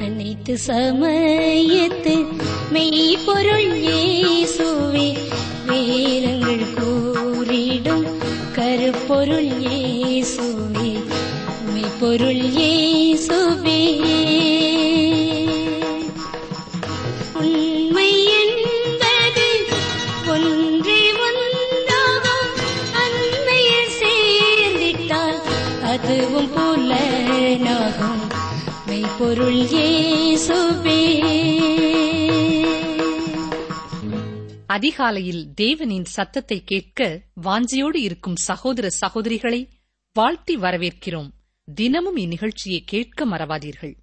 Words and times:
அனைத்து 0.00 0.54
சமயத்து 0.66 2.14
மெய்ப்பொருள் 2.72 3.68
அதிகாலையில் 34.73 35.53
தேவனின் 35.61 36.03
சத்தத்தை 36.03 36.63
கேட்க 36.63 37.21
வாஞ்சியோடு 37.43 37.95
இருக்கும் 37.95 38.35
சகோதர 38.35 38.89
சகோதரிகளை 38.89 39.69
வாழ்த்தி 40.13 40.57
வரவேற்கிறோம். 40.57 41.29
தினமும் 41.75 42.17
இந்நிகழ்ச்சியை 42.17 42.79
கேட்க 42.85 43.25
மறவாதீர்கள். 43.25 43.95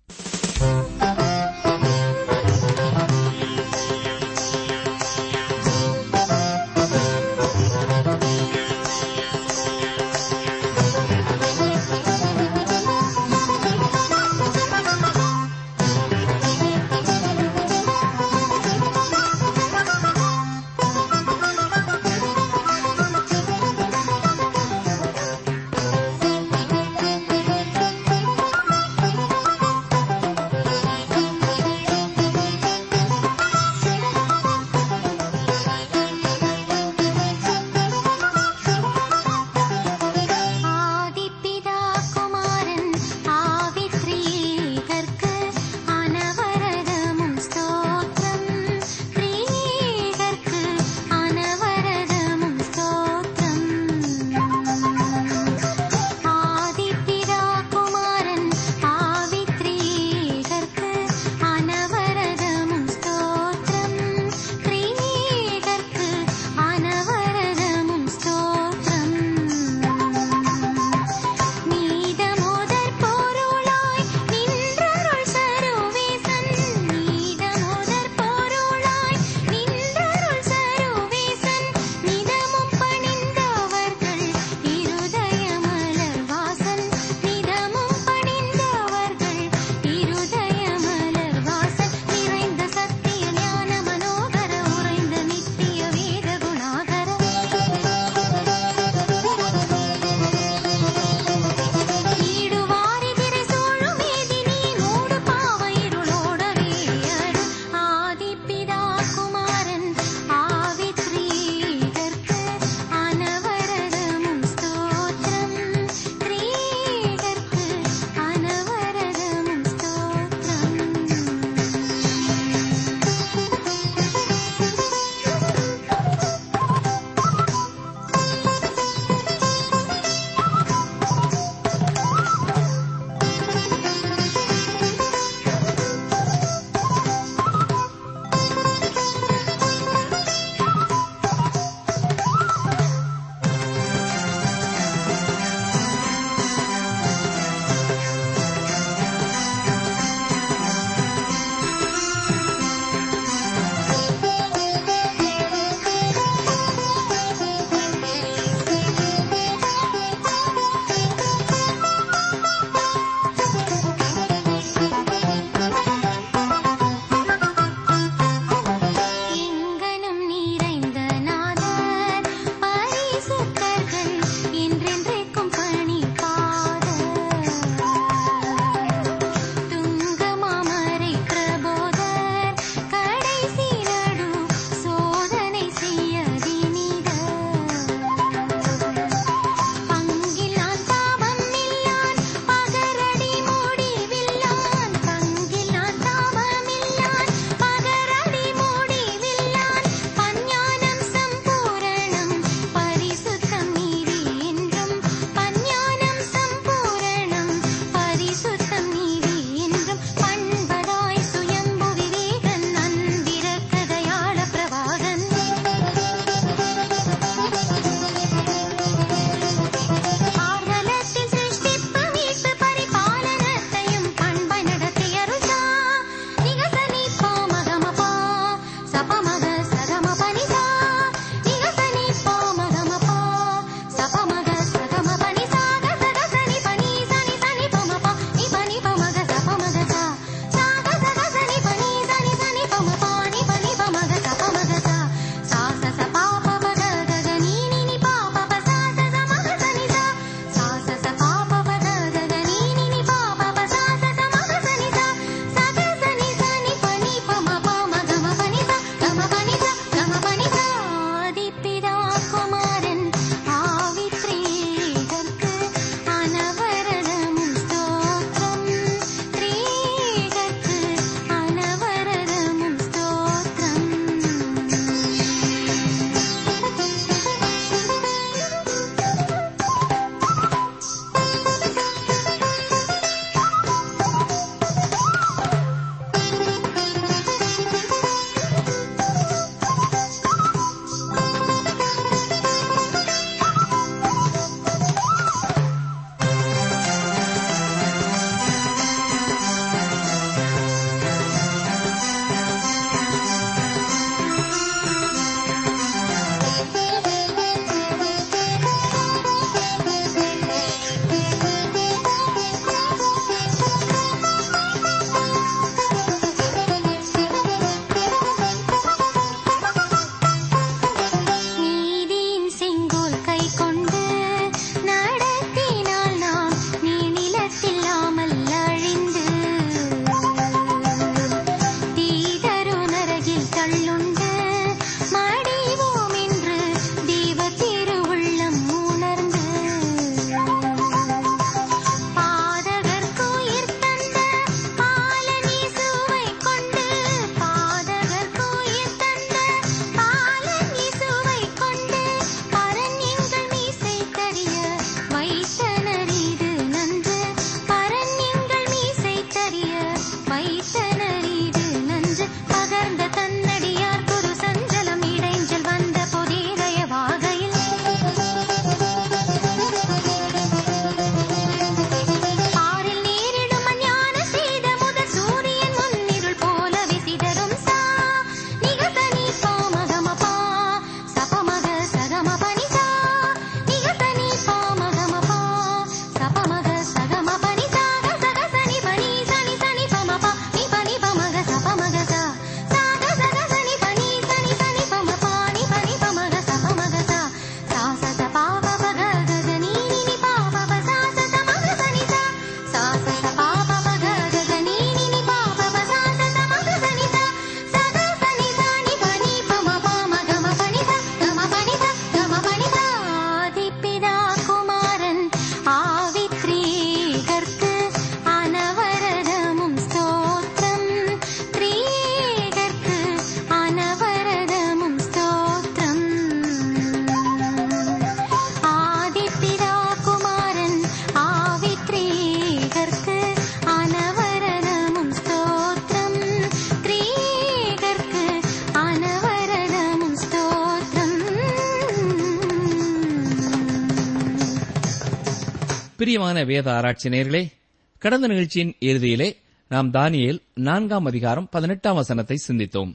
பிரியமான 446.00 446.44
வேத 446.44 446.72
ஆராய்ச்சி 446.74 447.08
நேர்களே 447.08 447.52
கடந்த 447.98 448.26
நிகழ்ச்சியின் 448.26 448.74
இறுதியிலே 448.80 449.36
நாம் 449.68 449.92
தானியல் 449.92 450.38
நான்காம் 450.54 451.04
அதிகாரம் 451.04 451.48
பதினெட்டாம் 451.50 451.94
வசனத்தை 451.94 452.36
சிந்தித்தோம். 452.48 452.92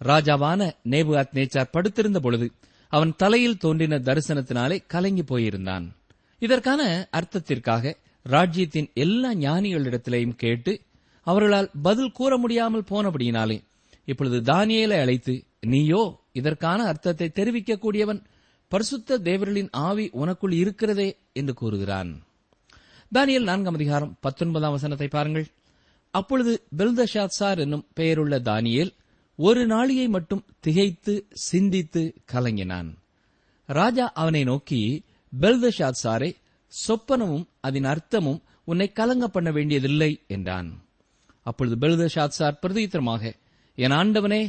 ராஜாவான 0.00 0.72
நேபுகாத் 0.90 1.32
நேச்சார் 1.34 1.70
படுத்திருந்த 1.70 2.20
பொழுது 2.20 2.52
அவன் 2.88 3.14
தலையில் 3.16 3.56
தோன்றின 3.56 3.98
தரிசனத்தினாலே 3.98 4.86
கலங்கி 4.86 5.22
போயிருந்தான். 5.22 5.88
இதற்கான 6.38 7.08
அர்த்தத்திற்காக 7.12 7.94
ராஜ்யத்தின் 8.22 8.90
எல்லா 8.94 9.32
ஞானிகளிடத்திலேயும் 9.34 10.36
கேட்டு 10.36 10.80
அவர்களால் 11.22 11.70
பதில் 11.82 12.12
கூற 12.12 12.36
முடியாமல் 12.36 12.88
போனபடியினாலே 12.90 13.62
இப்பொழுது 14.04 14.40
தானியேலை 14.52 15.00
அழைத்து 15.00 15.44
நீயோ 15.60 16.20
இதற்கான 16.32 16.84
அர்த்தத்தை 16.84 17.32
தெரிவிக்கக்கூடியவன் 17.34 18.24
பரிசுத்த 18.68 19.18
தேவர்களின் 19.18 19.68
ஆவி 19.70 20.10
உனக்குள் 20.12 20.52
இருக்கிறதே 20.52 21.18
என்று 21.32 21.54
கூறுகிறான். 21.54 22.22
தானியல் 23.14 23.42
நான்காம் 23.42 23.74
அதிகாரம் 23.74 24.16
பத்தொன்பதாம் 24.20 24.70
வசனத்தை 24.70 25.08
பாருங்கள். 25.08 25.46
அப்பொழுது 26.10 26.66
பெல்தஷாத்சார் 26.76 27.58
என்னும் 27.58 27.86
பெயருள்ள 27.96 28.38
தானியேல் 28.38 28.90
ஒரு 29.36 29.66
நாளியை 29.66 30.08
மட்டும் 30.08 30.44
திகைத்து 30.60 31.26
சிந்தித்து 31.32 32.02
கலங்கினான். 32.32 32.90
ராஜா 33.66 34.12
அவனை 34.12 34.44
நோக்கி 34.44 35.04
பெல்தஷாத்சாரே 35.40 36.30
சொப்பனமும் 36.72 37.46
அதன் 37.60 37.84
அர்த்தமும் 37.84 38.42
உன்னை 38.64 38.92
கலங்க 38.92 39.28
பண்ண 39.28 39.50
வேண்டியதில்லை 39.50 40.24
என்றான். 40.26 40.68
அப்பொழுது 41.42 41.76
பெல்தஷாத்சார் 41.76 42.60
பிரதித்திரமாக 42.62 43.32
என் 43.74 43.90
ஆண்டவனே 43.90 44.42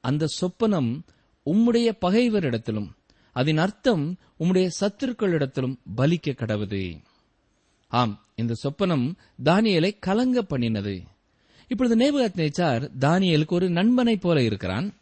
அந்த 0.00 0.28
சொப்பனம் 0.40 1.00
உம்முடைய 1.46 1.88
பகைவரிடத்திலும் 2.00 2.88
அதன் 3.32 3.56
அர்த்தம் 3.56 4.18
உம்முடைய 4.38 4.68
சத்துருக்களிடத்திலும் 4.80 5.76
பலிக்க 5.96 6.36
கடவுது. 6.36 6.84
ஆம் 7.94 8.26
இந்த 8.34 8.54
சொப்பனம் 8.62 9.14
தானியலை 9.44 9.98
கலங்க 9.98 10.42
பண்ணினது. 10.42 11.02
இப்பொழுது 11.68 11.96
நேபுகாத் 11.96 12.36
நேச்சார் 12.36 12.90
தானியலுக்கு 13.00 13.46
ஒரு 13.46 13.70
நண்பனைப் 13.70 14.20
போல 14.20 14.42
இருக்கிறான். 14.42 14.94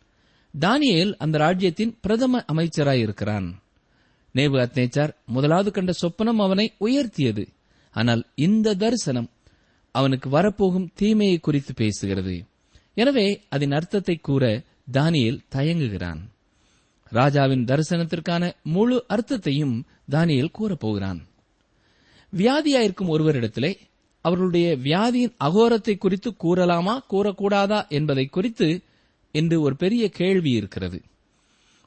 தானியேல் 0.60 1.14
அந்த 1.18 1.38
ராஜ்யத்தின் 1.38 1.98
பிரதம 2.00 2.44
அமைச்சராய் 2.52 2.98
இருக்கிறான். 2.98 3.62
நேபுகாத் 4.34 4.74
நேச்சார் 4.74 5.14
முதலாவது 5.26 5.70
கண்ட 5.70 5.92
சொப்பனம் 6.02 6.42
அவனை 6.44 6.72
உயர்த்தியது. 6.80 7.46
ஆனால் 7.90 8.26
இந்த 8.34 8.74
தரிசனம் 8.74 9.30
அவனுக்கு 9.90 10.28
வரப்போகும் 10.28 10.90
தீமையை 10.94 11.38
குறித்து 11.38 11.72
பேசுகிறது. 11.72 12.46
எனவே 12.94 13.42
அதன் 13.48 13.70
அர்த்தத்தை 13.70 14.16
கூற 14.16 14.62
தானியல் 14.92 15.40
தயங்குகிறான். 15.54 16.20
ராஜாவின் 17.02 17.64
தரிசனத்திற்கான 17.64 18.52
முழு 18.62 19.04
அர்த்தத்தையும் 19.08 19.84
தானியல் 20.10 20.52
கூறப்போகிறான். 20.58 21.30
வியாதியாயிருக்கும் 22.32 23.12
ஒருவரிடத்திலே 23.14 23.72
அவர்களுடைய 24.24 24.76
வியாதியின் 24.76 25.34
அகோரத்தை 25.44 25.98
குறித்து 25.98 26.30
கூறலாமா 26.44 26.94
கூறக்கூடாதா 27.10 27.88
என்பதை 27.88 28.26
குறித்து 28.26 28.68
என்று 29.34 29.60
ஒரு 29.60 29.76
பெரிய 29.76 30.08
கேள்வி 30.08 30.50
இருக்கிறது. 30.50 30.98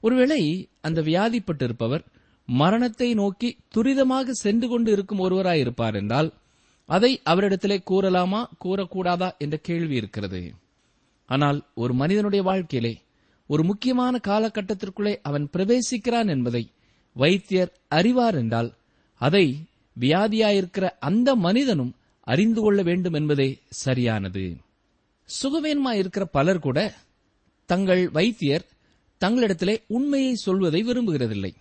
ஒருவேளை 0.03 0.69
அந்த 0.81 1.01
வியாதிப்பட்டிருப்பவர் 1.01 2.03
மரணத்தை 2.47 3.13
நோக்கி 3.13 3.57
துரிதமாக 3.75 4.29
சென்று 4.29 4.67
கொண்டு 4.67 4.91
இருக்கும் 4.91 5.19
ஒருவராயிருப்பார் 5.19 5.93
என்றால் 5.93 6.33
அதை 6.89 7.11
அவரிடத்திலே 7.25 7.77
கூறலாமா 7.91 8.41
கூறக்கூடாதா 8.65 9.29
என்ற 9.37 9.57
கேள்வி 9.57 9.95
இருக்கிறது. 9.95 10.41
ஆனால் 11.29 11.59
ஒரு 11.73 11.93
மனிதனுடைய 11.93 12.43
வாழ்க்கையிலே 12.43 12.93
ஒரு 13.49 13.63
முக்கியமான 13.63 14.19
காலகட்டத்திற்குள்ளே 14.27 15.13
அவன் 15.21 15.49
பிரவேசிக்கிறான் 15.53 16.29
என்பதை 16.29 16.63
வைத்தியர் 17.15 17.71
அறிவார் 17.87 18.35
என்றால் 18.35 18.69
அதை 19.21 19.45
வியாதியாயிருக்கிற 19.99 20.89
அந்த 20.99 21.35
மனிதனும் 21.35 21.95
அறிந்து 22.21 22.61
கொள்ள 22.61 22.81
வேண்டும் 22.81 23.13
என்பதே 23.13 23.59
சரியானது. 23.69 24.57
சுகவேன்மாயிருக்கிற 25.43 26.23
பலர் 26.31 26.59
கூட 26.59 26.93
தங்கள் 27.65 28.09
வைத்தியர் 28.09 28.65
தங்களிடத்திலே 29.19 29.83
உண்மையை 29.87 30.33
சொல்வதை 30.35 30.83
விரும்புகிறதில்லை. 30.83 31.53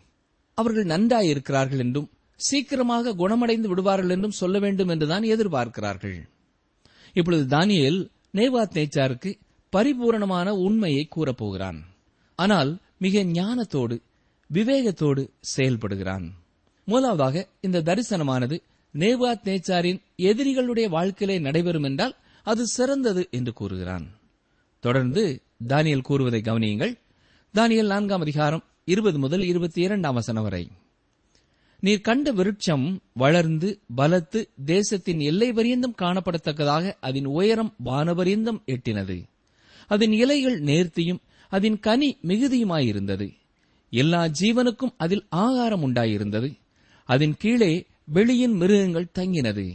அவர்கள் 0.54 0.84
நன்றாயிருக்கிறார்கள் 0.84 1.78
என்றும் 1.78 2.10
சீக்கிரமாக 2.36 3.14
குணமடைந்து 3.14 3.68
விடுவார்கள் 3.68 4.10
என்றும் 4.10 4.30
சொல்ல 4.30 4.58
வேண்டும் 4.58 4.88
என்றுதான் 4.88 5.22
எதிர்பார்க்கிறார்கள். 5.22 6.28
இப்பொழுது 7.12 7.56
தானியல் 7.56 8.10
நேவாத் 8.34 8.74
நேச்சாருக்கு 8.74 9.38
பரிபூரணமான 9.70 10.54
உண்மையை 10.54 11.08
கூறப்போகிறான். 11.16 11.80
ஆனால் 12.34 12.78
மிக 12.98 13.22
ஞானத்தோடு 13.22 14.00
விவேகத்தோடு 14.52 15.28
செயல்படுகிறான். 15.56 16.30
முதலாவதாக 16.84 17.48
இந்த 17.60 17.82
தரிசனமானது 17.82 18.62
நேவாத் 18.94 19.44
நேச்சாரின் 19.44 20.02
எதிரிகளுடைய 20.18 20.88
வாழ்க்கையிலே 20.88 21.40
நடைபெறும் 21.40 21.82
என்றால் 21.82 22.16
அது 22.42 22.66
சிறந்தது 22.66 23.28
என்று 23.30 23.52
கூறுகிறான். 23.52 24.06
தொடர்ந்து 24.80 25.42
தானியல் 25.68 26.00
கூறுவதை 26.00 26.40
கவனியுங்கள். 26.40 26.98
தானியல் 27.54 27.86
நான்காம் 27.86 28.20
அதிகாரம் 28.20 28.64
இருபது 28.84 29.18
முதல் 29.18 29.42
இருபத்தி 29.42 29.82
இரண்டாம் 29.82 30.14
வசனம் 30.14 30.42
வரை. 30.42 30.68
நீர் 31.80 32.00
கண்ட 32.00 32.32
விருட்சம் 32.32 32.98
வளர்ந்து 33.12 33.80
பலத்து 33.96 34.48
தேசத்தின் 34.64 35.20
எல்லை 35.20 35.52
பரியந்தம் 35.52 35.94
காணப்படத்தக்கதாக 35.98 36.94
அதன் 37.00 37.24
உயரம் 37.24 37.74
வானபரியந்தம் 37.84 38.62
எட்டினது. 38.66 39.22
அதன் 39.86 40.12
இலைகள் 40.12 40.60
நேர்த்தியும் 40.60 41.18
அதன் 41.48 41.80
கனி 41.80 42.18
மிகுதியுமாயிருந்தது. 42.22 43.32
எல்லா 43.90 44.24
ஜீவனுக்கும் 44.40 44.92
அதில் 44.96 45.26
ஆகாரம் 45.28 45.82
உண்டாயிருந்தது. 45.82 46.62
அதன் 47.04 47.36
கீழே 47.38 47.86
வெளியின் 48.14 48.54
மிருகங்கள் 48.54 49.10
தங்கினது. 49.12 49.74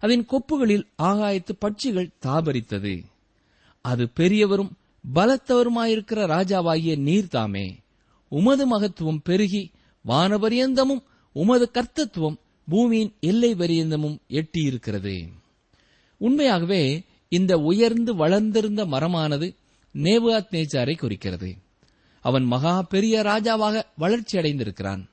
அதன் 0.00 0.26
கொப்புகளில் 0.26 0.86
ஆகாயத்து 1.02 1.48
பட்சிகள் 1.60 2.12
தாபரித்தது. 2.26 3.02
அது 3.80 4.08
பெரியவரும் 4.08 4.76
பலத்தவருமாயிருக்கிற 5.14 6.26
ராஜாவாகிய 6.26 6.98
நீர்தாமே. 6.98 7.76
உமது 8.28 8.66
மகத்துவம் 8.66 9.20
பெருகி 9.24 9.70
வானபரியந்தமும் 10.08 11.02
உமது 11.32 11.70
கர்த்தத்துவம் 11.72 12.36
பூமியின் 12.68 13.12
எல்லை 13.20 13.54
பரியந்தமும் 13.54 14.18
எட்டியிருக்கிறது. 14.28 15.28
உண்மையாகவே 16.16 17.04
இந்த 17.28 17.56
உயர்ந்து 17.56 18.14
வளர்ந்திருந்த 18.14 18.86
மரமானது 18.86 19.56
நேபுகாத் 19.94 20.50
நேச்சாரை 20.50 20.98
குறிக்கிறது. 20.98 21.56
அவன் 22.20 22.44
மகா 22.44 22.82
பெரிய 22.82 23.22
ராஜாவாக 23.22 23.82
வளர்ச்சி 23.96 24.38
அடைந்திருக்கிறான் 24.38 25.08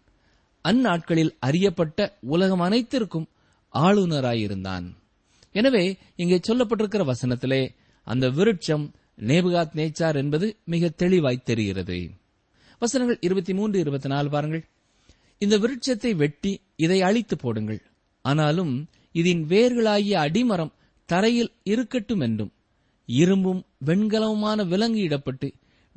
அந்நாட்களில் 0.65 1.35
அறியப்பட்ட 1.39 2.17
உலகம் 2.21 2.59
அனைத்திற்கும் 2.59 3.27
ஆளுநராயிருந்தான். 3.73 4.85
எனவே 5.51 5.97
இங்கே 6.15 6.39
சொல்லப்பட்டிருக்கிற 6.47 7.11
வசனத்திலே 7.11 7.69
அந்த 8.03 8.29
விருட்சம் 8.29 8.93
நேபுகாத் 9.17 9.75
நேச்சார் 9.75 10.15
என்பது 10.15 10.57
மிக 10.63 10.89
தெளிவாய் 10.89 11.43
தெரிகிறது. 11.43 12.11
வசனங்கள் 12.79 13.17
இருபத்தி 13.21 13.53
மூன்று 13.53 13.79
இருபத்தி 13.79 14.09
நாலு 14.09 14.29
பாருங்கள். 14.29 14.63
இந்த 15.37 15.57
விருட்சத்தை 15.57 16.15
வெட்டி 16.15 16.61
இதை 16.75 17.01
அழித்து 17.01 17.37
போடுங்கள். 17.37 17.81
ஆனாலும் 18.21 18.89
இதன் 19.11 19.45
வேர்களாகிய 19.49 20.13
அடிமரம் 20.25 20.73
தரையில் 21.05 21.51
இருக்கட்டும் 21.63 22.19
என்றும் 22.19 22.51
இரும்பும் 23.05 23.65
வெண்கலவுமான 23.85 24.67
விலங்கு 24.67 25.01
இடப்பட்டு 25.01 25.51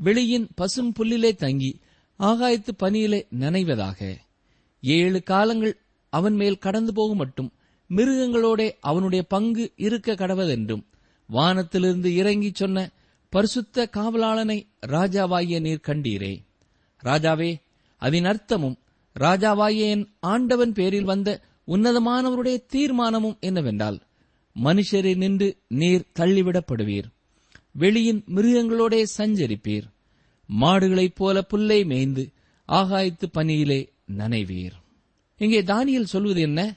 வெளியின் 0.05 0.49
பசும் 0.55 0.93
புல்லிலே 0.99 1.35
தங்கி 1.35 1.81
ஆகாயத்து 2.19 2.73
பனியிலே 2.79 3.21
நனைவதாக. 3.39 4.19
ஏழு 4.81 5.23
காலங்கள் 5.23 5.79
அவன் 6.09 6.35
மேல் 6.35 6.59
கடந்து 6.59 6.93
போகும் 6.93 7.17
மட்டும் 7.17 7.53
மிருகங்களோட 7.91 8.73
அவனுடைய 8.81 9.25
பங்கு 9.29 9.73
இருக்க 9.77 10.15
கடவதென்றும் 10.15 10.83
வானத்திலிருந்து 11.27 12.15
இறங்கி 12.15 12.51
சொன்ன 12.55 12.91
பரிசுத்த 13.29 13.89
காவலாளனை 13.93 14.67
ராஜாவாகிய 14.87 15.61
நீர் 15.61 15.81
கண்டீரே. 15.87 16.39
ராஜாவே 17.05 17.61
அதன் 17.97 18.23
அர்த்தமும் 18.23 18.77
ராஜாவாகிய 19.21 19.77
என் 19.77 20.09
ஆண்டவன் 20.21 20.73
பேரில் 20.73 21.05
வந்த 21.05 21.41
உன்னதமானவருடைய 21.67 22.65
தீர்மானமும் 22.73 23.39
என்னவென்றால் 23.41 24.01
மனுஷரை 24.65 25.17
நின்று 25.17 25.57
நீர் 25.69 26.07
தள்ளிவிடப்படுவீர். 26.19 27.05
வெளியின் 27.79 28.25
மிருகங்களோடே 28.35 29.05
சஞ்சரிப்பீர். 29.19 29.83
மாடுகளைப் 30.61 31.15
போல 31.15 31.43
புல்லை 31.43 31.85
மேய்ந்து 31.85 32.31
ஆகாயத்து 32.69 33.25
பனியிலே 33.33 33.89
நனைவீர். 34.17 34.73
இங்கே 35.37 35.63
தானியல் 35.63 36.03
சொல்வது 36.03 36.41
என்ன? 36.41 36.77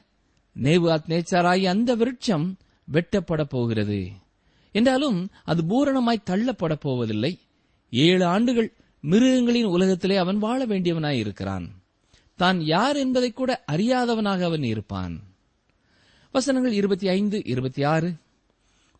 நேவாத் 0.61 1.07
நேச்சாராய் 1.07 1.63
அந்த 1.63 1.95
விருட்சம் 1.95 2.53
வெட்டப்பட 2.93 3.43
போகிறது. 3.43 4.09
என்றாலும் 4.71 5.29
அது 5.43 5.63
பூரணமாய் 5.63 6.23
தள்ளப்பட 6.25 6.73
போவதில்லை. 6.73 7.39
ஏழு 7.89 8.25
ஆண்டுகள் 8.25 8.73
மிருகங்களின் 9.01 9.65
உலகத்திலே 9.65 10.15
அவன் 10.15 10.37
வாழ 10.37 10.65
வேண்டியவனாய் 10.65 11.17
இருக்கிறான். 11.17 11.83
தான் 12.35 12.61
யார் 12.61 12.95
என்பதை 12.95 13.31
கூட 13.31 13.63
அறியாதவனாக 13.71 14.43
அவன் 14.43 14.63
இருப்பான். 14.63 15.23
வசனங்கள் 16.31 16.73
இருபத்தி 16.73 17.07
ஐந்து 17.07 17.45
இருபத்தி 17.45 17.83
ஆறு. 17.83 18.13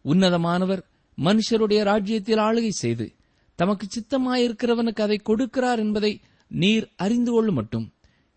உன்னதமானவர் 0.05 0.81
மனுஷருடைய 1.23 1.83
ராஜ்யத்தில் 1.83 2.37
ஆளுகை 2.37 2.69
செய்து 2.69 3.13
தமக்கு 3.55 3.87
சித்தமாயிருக்கிறவனுக்கு 3.87 5.01
அதை 5.01 5.21
கொடுக்கிறார் 5.25 5.77
என்பதை 5.77 6.21
நீர் 6.47 6.89
அறிந்து 6.95 7.31
கொள்ளும் 7.31 7.55
மட்டும். 7.55 7.91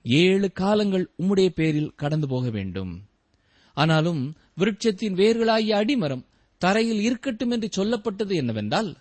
ஏழு 0.05 0.53
காலங்கள் 0.53 1.11
உம்முடைய 1.19 1.49
பேரில் 1.49 1.93
கடந்து 1.97 2.29
போக 2.29 2.51
வேண்டும். 2.51 3.03
ஆனாலும் 3.73 4.35
விருட்சத்தின் 4.55 5.15
வேர்களாகிய 5.15 5.75
அடிமரம் 5.75 6.25
தரையில் 6.59 7.01
இருக்கட்டும் 7.01 7.51
என்று 7.51 7.69
சொல்லப்பட்டது 7.77 8.35
என்னவென்றால் 8.35 8.97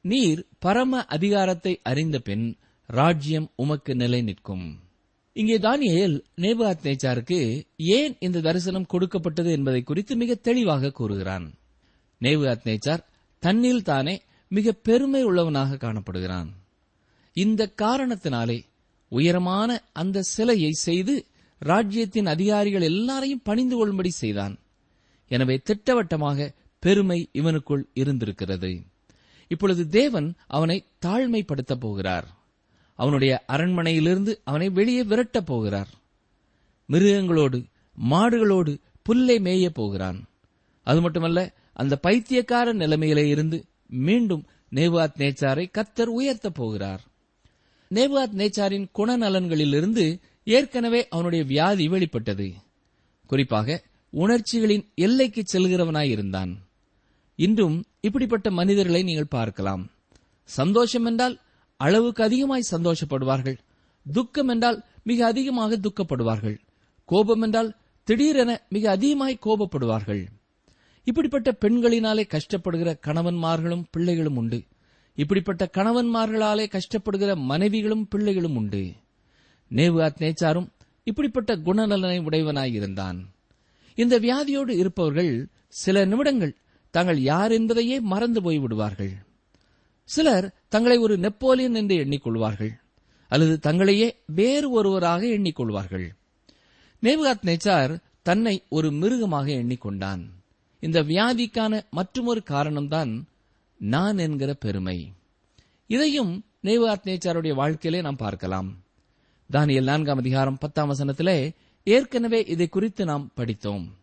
நீர் 0.00 0.46
பரம 0.58 1.04
அதிகாரத்தை 1.04 1.80
அறிந்த 1.82 2.18
பின் 2.18 2.56
ராஜ்யம் 2.86 3.50
உமக்கு 3.56 3.94
நிலை 3.94 4.22
நிற்கும் 4.22 4.78
இங்கே 5.32 5.58
தானியல் 5.58 6.22
நேபாத் 6.36 6.82
நேச்சாருக்கு 6.82 7.64
ஏன் 7.76 8.16
இந்த 8.18 8.40
தரிசனம் 8.40 8.86
கொடுக்கப்பட்டது 8.86 9.50
என்பதை 9.50 9.82
குறித்து 9.82 10.16
மிக 10.16 10.34
தெளிவாக 10.34 10.90
கூறுகிறான். 10.90 11.54
நேபாத் 12.20 12.64
நேச்சார் 12.64 13.04
தன்னில் 13.38 13.82
தானே 13.82 14.22
மிக 14.48 14.72
பெருமை 14.72 15.22
உள்ளவனாக 15.22 15.74
காணப்படுகிறான். 15.74 16.48
இந்த 17.32 17.72
காரணத்தினாலே 17.82 18.62
உயரமான 19.14 19.82
அந்த 19.92 20.22
சிலையை 20.22 20.70
செய்து 20.70 21.26
ராஜ்யத்தின் 21.58 22.26
அதிகாரிகள் 22.26 22.80
எல்லாரையும் 22.80 23.40
பணிந்து 23.44 23.76
கொள்ளும்படி 23.76 24.10
செய்தான். 24.10 24.58
எனவே 25.28 25.60
திட்டவட்டமாக 25.64 26.52
பெருமை 26.78 27.28
இவனுக்குள் 27.32 27.84
இருந்திருக்கிறது. 27.92 28.82
இப்பொழுது 29.48 29.88
தேவன் 29.88 30.34
அவனை 30.46 30.84
தாழ்மைப்படுத்தப் 31.06 31.80
போகிறார். 31.80 32.28
அவனுடைய 32.94 33.44
அரண்மனையிலிருந்து 33.48 34.38
அவனை 34.44 34.68
வெளியே 34.68 35.02
விரட்டப் 35.04 35.46
போகிறார். 35.46 35.88
மிருகங்களோடு 36.88 37.64
மாடுகளோடு 38.10 38.78
புல்லை 39.02 39.40
மேயப் 39.40 39.74
போகிறான். 39.74 40.28
அது 40.82 41.00
மட்டுமல்ல 41.00 41.52
அந்த 41.72 41.96
பைத்தியக்கார 41.96 42.72
நிலைமையிலே 42.72 43.28
இருந்து 43.28 43.64
மீண்டும் 43.86 44.44
நேவாத் 44.72 45.16
நேச்சாரை 45.18 45.70
கத்தர் 45.70 46.12
உயர்த்தப் 46.18 46.54
போகிறார். 46.54 47.12
நேபாத் 47.94 48.36
நேச்சாரின் 48.40 48.86
குணநலன்களிலிருந்து 48.98 50.20
ஏற்கனவே 50.44 51.08
அவனுடைய 51.08 51.44
வியாதி 51.44 51.88
வெளிப்பட்டது. 51.88 52.52
குறிப்பாக 53.26 53.82
உணர்ச்சிகளின் 54.10 54.84
எல்லைக்கு 54.94 55.42
செல்கிறவனாயிருந்தான் 55.52 56.52
இன்றும் 57.36 57.84
இப்படிப்பட்ட 58.00 58.50
மனிதர்களை 58.50 59.02
நீங்கள் 59.02 59.32
பார்க்கலாம். 59.36 59.90
சந்தோஷம் 60.44 61.04
என்றால் 61.04 61.40
அளவுக்கு 61.76 62.22
அதிகமாய் 62.22 62.70
சந்தோஷப்படுவார்கள். 62.70 63.58
துக்கம் 64.12 64.48
என்றால் 64.48 64.84
மிக 65.02 65.26
அதிகமாக 65.26 65.76
துக்கப்படுவார்கள். 65.76 66.58
கோபம் 67.04 67.42
என்றால் 67.42 67.76
திடீரென 68.04 68.62
மிக 68.68 68.90
அதிகமாய் 68.90 69.42
கோபப்படுவார்கள். 69.46 70.22
இப்படிப்பட்ட 71.04 71.56
பெண்களினாலே 71.60 72.24
கஷ்டப்படுகிற 72.26 72.90
கணவன்மார்களும் 73.06 73.84
பிள்ளைகளும் 73.90 74.36
உண்டு. 74.36 74.62
இப்படிப்பட்ட 75.16 75.70
கணவன்மார்களாலே 75.72 76.66
கஷ்டப்படுகிற 76.66 77.36
மனைவிகளும் 77.36 78.08
பிள்ளைகளும் 78.08 78.56
உண்டு. 78.56 78.92
நேவுகாத் 79.70 80.18
நேச்சாரும் 80.18 80.68
இப்படிப்பட்ட 81.04 81.56
குணநலனை 81.56 82.20
உடையவனாயிருந்தான். 82.20 83.24
இந்த 83.94 84.20
வியாதியோடு 84.20 84.68
இருப்பவர்கள் 84.68 85.46
சில 85.68 86.04
நிமிடங்கள் 86.04 86.56
தாங்கள் 86.90 87.20
யார் 87.20 87.52
என்பதையே 87.52 88.00
மறந்து 88.00 88.42
போய் 88.42 88.58
விடுவார்கள் 88.58 89.12
சிலர் 90.04 90.54
தங்களை 90.68 90.98
ஒரு 90.98 91.18
நெப்போலியன் 91.18 91.74
என்று 91.74 91.96
எண்ணிக்கொள்வார்கள் 91.96 92.72
அல்லது 93.28 93.70
தங்களையே 93.70 94.16
வேறு 94.26 94.70
ஒருவராக 94.70 95.26
எண்ணிக்கொள்வார்கள். 95.26 96.08
நேவுகாத் 97.02 97.44
நேச்சார் 97.44 98.02
தன்னை 98.22 98.62
ஒரு 98.68 98.90
மிருகமாக 98.92 99.52
எண்ணிக்கொண்டான். 99.52 100.22
இந்த 100.80 101.02
வியாதிக்கான 101.02 101.82
மற்றொரு 101.90 102.42
காரணம்தான் 102.50 103.22
நான் 103.84 104.18
என்கிற 104.18 104.54
பெருமை. 104.54 105.12
இதையும் 105.86 106.44
நேபுகாத் 106.62 107.04
நேச்சாருடைய 107.04 107.54
வாழ்க்கையிலே 107.54 108.02
நாம் 108.02 108.16
பார்க்கலாம். 108.16 108.76
தானியல் 109.52 109.82
நான்காம் 109.82 110.18
அதிகாரம் 110.18 110.58
பத்தாம் 110.58 110.92
வசனத்திலே 110.92 111.54
ஏற்கனவே 111.84 112.44
இதை 112.44 112.68
குறித்து 112.68 113.04
நாம் 113.04 113.30
படித்தோம். 113.34 113.94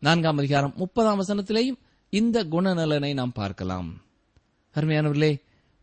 நான்காம் 0.00 0.36
அதிகாரம் 0.36 0.72
முப்பதாம் 0.76 1.20
வசனத்திலேயும் 1.20 1.78
இந்த 2.10 2.44
குணநலனை 2.44 3.14
நாம் 3.14 3.32
பார்க்கலாம். 3.32 4.02
அருமையானவர்களே 4.74 5.40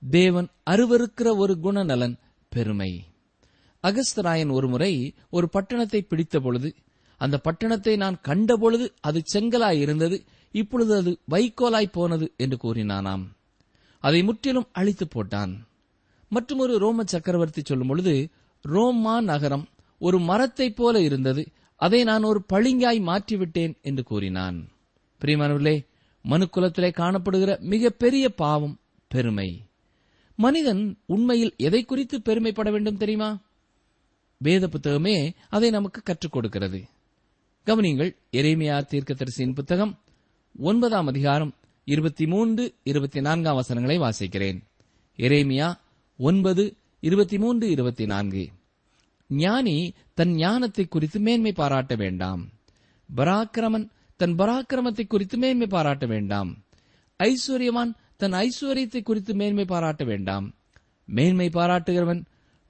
தேவன் 0.10 0.48
அருவருக்கிற 0.70 1.38
ஒரு 1.38 1.58
குணநலன் 1.64 2.16
பெருமை. 2.50 3.04
அகஸ்தராயன் 3.84 4.52
ஒருமுறை 4.52 5.14
ஒரு 5.30 5.50
பட்டணத்தை 5.54 6.02
பிடித்த 6.02 6.40
பொழுது 6.40 6.76
அந்த 7.18 7.42
பட்டணத்தை 7.44 7.98
நான் 7.98 8.22
கண்டபொழுது 8.28 8.90
அது 9.00 9.22
செங்கலாய் 9.34 9.80
இருந்தது. 9.80 10.24
இப்பொழுது 10.52 10.96
அது 10.96 11.20
வைக்கோலாய் 11.32 11.92
போனது 11.92 12.34
என்று 12.38 12.58
கூறினானாம். 12.64 13.26
அதை 14.00 14.24
முற்றிலும் 14.24 14.68
அழித்து 14.72 15.06
போட்டான். 15.06 15.58
மற்றும் 16.30 16.60
ஒரு 16.60 16.78
ரோம 16.78 17.04
சக்கரவர்த்தி 17.04 17.62
சொல்லும் 17.66 17.88
பொழுது 17.88 18.30
ரோமா 18.68 19.22
நகரம் 19.22 19.68
ஒரு 20.00 20.20
மரத்தைப் 20.20 20.76
போல 20.76 21.02
இருந்தது. 21.02 21.48
அதை 21.76 22.04
நான் 22.04 22.24
ஒரு 22.24 22.44
பளிங்காய் 22.44 23.00
மாற்றிவிட்டேன் 23.00 23.82
என்று 23.82 24.04
கூறினான். 24.04 24.70
பிரியமானவர்களே 25.22 25.86
மனுக்குலத்திலே 26.30 26.92
காணப்படுகிற 26.92 27.60
மிகப்பெரிய 27.60 28.30
பாவம் 28.30 28.80
பெருமை. 29.08 29.64
மனிதன் 30.36 30.98
உண்மையில் 31.06 31.54
எதை 31.58 31.84
குறித்து 31.84 32.22
பெருமைப்பட 32.22 32.72
வேண்டும் 32.72 32.98
தெரியுமா? 32.98 33.40
வேத 34.38 34.68
புத்தகமே 34.68 35.34
அதை 35.50 35.70
நமக்கு 35.70 36.02
கற்றுக் 36.02 36.32
கொடுக்கிறது. 36.32 36.84
கவனிங்கள் 37.66 38.16
எரேமியா 38.32 38.86
தீர்க்கதரிசியின் 38.86 39.54
புத்தகம் 39.54 40.00
ஒன்பதாம் 40.56 41.08
அதிகாரம் 41.08 41.52
இருபத்தி 41.86 42.28
மூன்று 42.28 42.74
இருபத்தி 42.84 43.22
நான்காம் 43.22 43.56
வசனங்களை 43.56 44.00
வாசிக்கிறேன். 44.00 44.60
எரேமியா 45.18 45.78
ஒன்பது 46.18 46.76
இருபத்தி 47.00 47.38
மூன்று 47.38 47.70
இருபத்தி 47.70 48.06
நான்கு 48.06 48.50
ஞானி 49.28 49.94
தன் 50.14 50.34
ஞானத்தை 50.34 50.86
குறித்து 50.86 51.20
மேன்மை 51.20 51.52
பாராட்ட 51.52 51.96
வேண்டாம். 51.96 52.50
பராக்கிரமன் 53.16 53.88
தன் 54.16 54.36
பராக்கிரமத்தை 54.36 55.08
குறித்து 55.08 55.38
மேன்மை 55.38 55.68
பாராட்ட 55.68 56.06
வேண்டாம். 56.06 56.64
ஐஸ்வர்யவான் 57.20 57.94
தன் 58.18 58.34
ஐஸ்வர்யத்தை 58.34 59.02
குறித்து 59.02 59.36
மேன்மை 59.36 59.66
பாராட்ட 59.66 60.04
வேண்டாம். 60.04 60.56
மேன்மை 61.06 61.50
பாராட்டுகிறவன் 61.54 62.26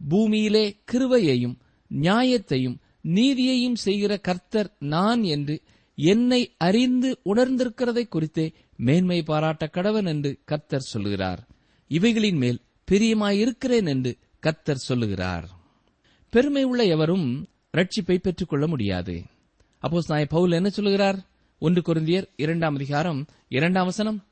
பூமியிலே 0.10 0.78
கிருவையையும் 0.92 1.56
நியாயத்தையும் 1.92 2.78
நீதியையும் 3.04 3.76
செய்கிற 3.76 4.18
கர்த்தர் 4.18 4.76
நான் 4.80 5.24
என்று 5.24 5.62
என்னை 6.02 6.56
அறிந்து 6.58 7.20
உணர்ந்திருக்கிறதை 7.26 8.08
குறித்தே 8.08 8.54
மேன்மை 8.76 9.24
பாராட்ட 9.24 9.70
கடவன் 9.74 10.06
என்று 10.06 10.40
கர்த்தர் 10.46 10.90
சொல்லுகிறார். 10.92 11.48
இவைகளின் 11.88 12.38
மேல் 12.38 12.60
பிரியமாயிருக்கிறேன் 12.92 13.88
என்று 13.88 14.18
கர்த்தர் 14.40 14.78
சொல்லுகிறார். 14.78 15.50
பெருமை 16.30 16.64
உள்ள 16.64 16.86
எவரும் 16.86 17.48
ரட்சிப்பை 17.78 18.18
பெற்றுக்கொள்ள 18.18 18.68
முடியாது. 18.68 19.24
அப்போ 19.78 20.02
நாய் 20.08 20.26
பவுல் 20.26 20.52
என்ன 20.52 20.70
சொல்லுகிறார்? 20.70 21.20
ஒன்று 21.60 21.82
குருந்தியர் 21.82 22.28
இரண்டாம் 22.36 22.76
அதிகாரம் 22.76 23.26
இரண்டாம் 23.50 23.86
வசனம் 23.86 24.24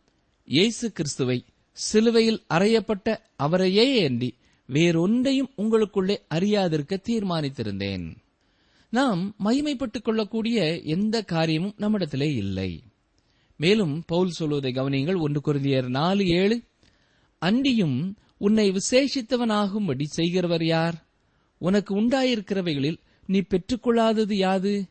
இயேசு 0.45 0.91
கிறிஸ்துவை 0.91 1.45
சிலுவையில் 1.71 2.43
அறையப்பட்ட 2.53 3.17
அவரையே 3.35 3.95
ஏந்தி 3.95 4.35
வேறொன்றையும் 4.69 5.51
உங்களுக்குள்ளே 5.57 6.17
அறியாதிருக்க 6.29 7.01
தீர்மானித்திருந்தேன். 7.09 8.17
நாம் 8.89 9.35
மகிமைப்பட்டுக் 9.43 10.01
கொள்ளக்கூடிய 10.01 10.81
எந்த 10.81 11.23
காரியமும் 11.23 11.73
நம்மிடத்திலே 11.77 12.33
இல்லை. 12.33 12.83
மேலும் 13.57 14.03
பவுல் 14.07 14.29
சொல்வதை 14.29 14.71
கவனியுங்கள். 14.71 15.19
ஒன்று 15.19 15.41
குருந்தியர் 15.45 15.87
நாலு 15.87 16.27
ஏழு. 16.27 16.61
அன்றியும் 17.39 18.17
உன்னை 18.37 18.71
விசேஷித்தவனாகும்படி 18.71 20.03
செய்கிறவர் 20.03 20.65
யார்? 20.65 21.05
உனக்கு 21.57 22.01
உண்டாயிருக்கிறவைகளில் 22.01 22.97
நீ 23.25 23.39
பெற்றுக்கொள்ளாதது 23.39 24.33
யாது? 24.33 24.85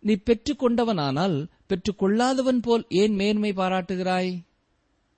நீ 0.00 0.14
பெற்றுக்கொண்டவனானால் 0.14 1.46
பெற்றுக்கொள்ளாதவன் 1.68 2.62
போல் 2.62 2.86
ஏன் 2.88 3.14
மேன்மை 3.14 3.52
பாராட்டுகிறாய்? 3.52 4.42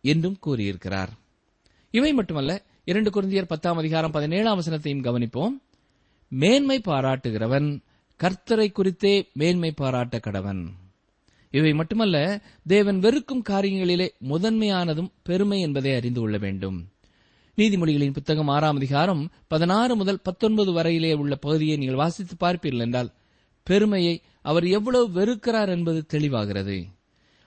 என்றும் 0.02 0.38
கூறியிருக்கிறார். 0.38 1.10
இவை 1.90 2.12
மட்டுமல்ல 2.12 2.62
இரண்டு 2.84 3.10
குருந்தியர் 3.10 3.46
பத்தாம் 3.46 3.76
அதிகாரம் 3.76 4.10
பதினேழாம் 4.10 4.60
வசனத்தையும் 4.60 5.02
கவனிப்போம். 5.02 5.62
மேன்மை 6.28 6.80
பாராட்டுகிறவன் 6.84 7.80
கர்த்தரை 8.22 8.72
குறித்தே 8.72 9.28
மேன்மை 9.32 9.72
பாராட்ட 9.72 10.16
கடவன். 10.16 10.68
இவை 11.50 11.72
மட்டுமல்ல 11.72 12.42
தேவன் 12.66 12.98
வெறுக்கும் 12.98 13.42
காரியங்களிலே 13.48 14.08
முதன்மையானதும் 14.28 15.10
பெருமை 15.22 15.60
என்பதை 15.60 15.94
அறிந்து 15.94 16.20
கொள்ள 16.20 16.36
வேண்டும். 16.38 16.88
நீதிமொழிகளின் 17.56 18.12
புத்தகம் 18.12 18.48
ஆறாம் 18.48 18.76
அதிகாரம் 18.76 19.30
பதினாறு 19.46 19.96
முதல் 19.96 20.20
பத்தொன்பது 20.22 20.72
வரையிலே 20.72 21.12
உள்ள 21.14 21.36
பகுதியை 21.36 21.76
நீங்கள் 21.76 21.96
வாசித்து 21.96 22.34
பார்ப்பீர்கள் 22.40 22.80
என்றால் 22.80 23.12
பெருமையை 23.62 24.22
அவர் 24.42 24.66
எவ்வளவு 24.66 25.06
வெறுக்கிறார் 25.20 25.68
என்பது 25.68 26.06
தெளிவாகிறது. 26.12 26.84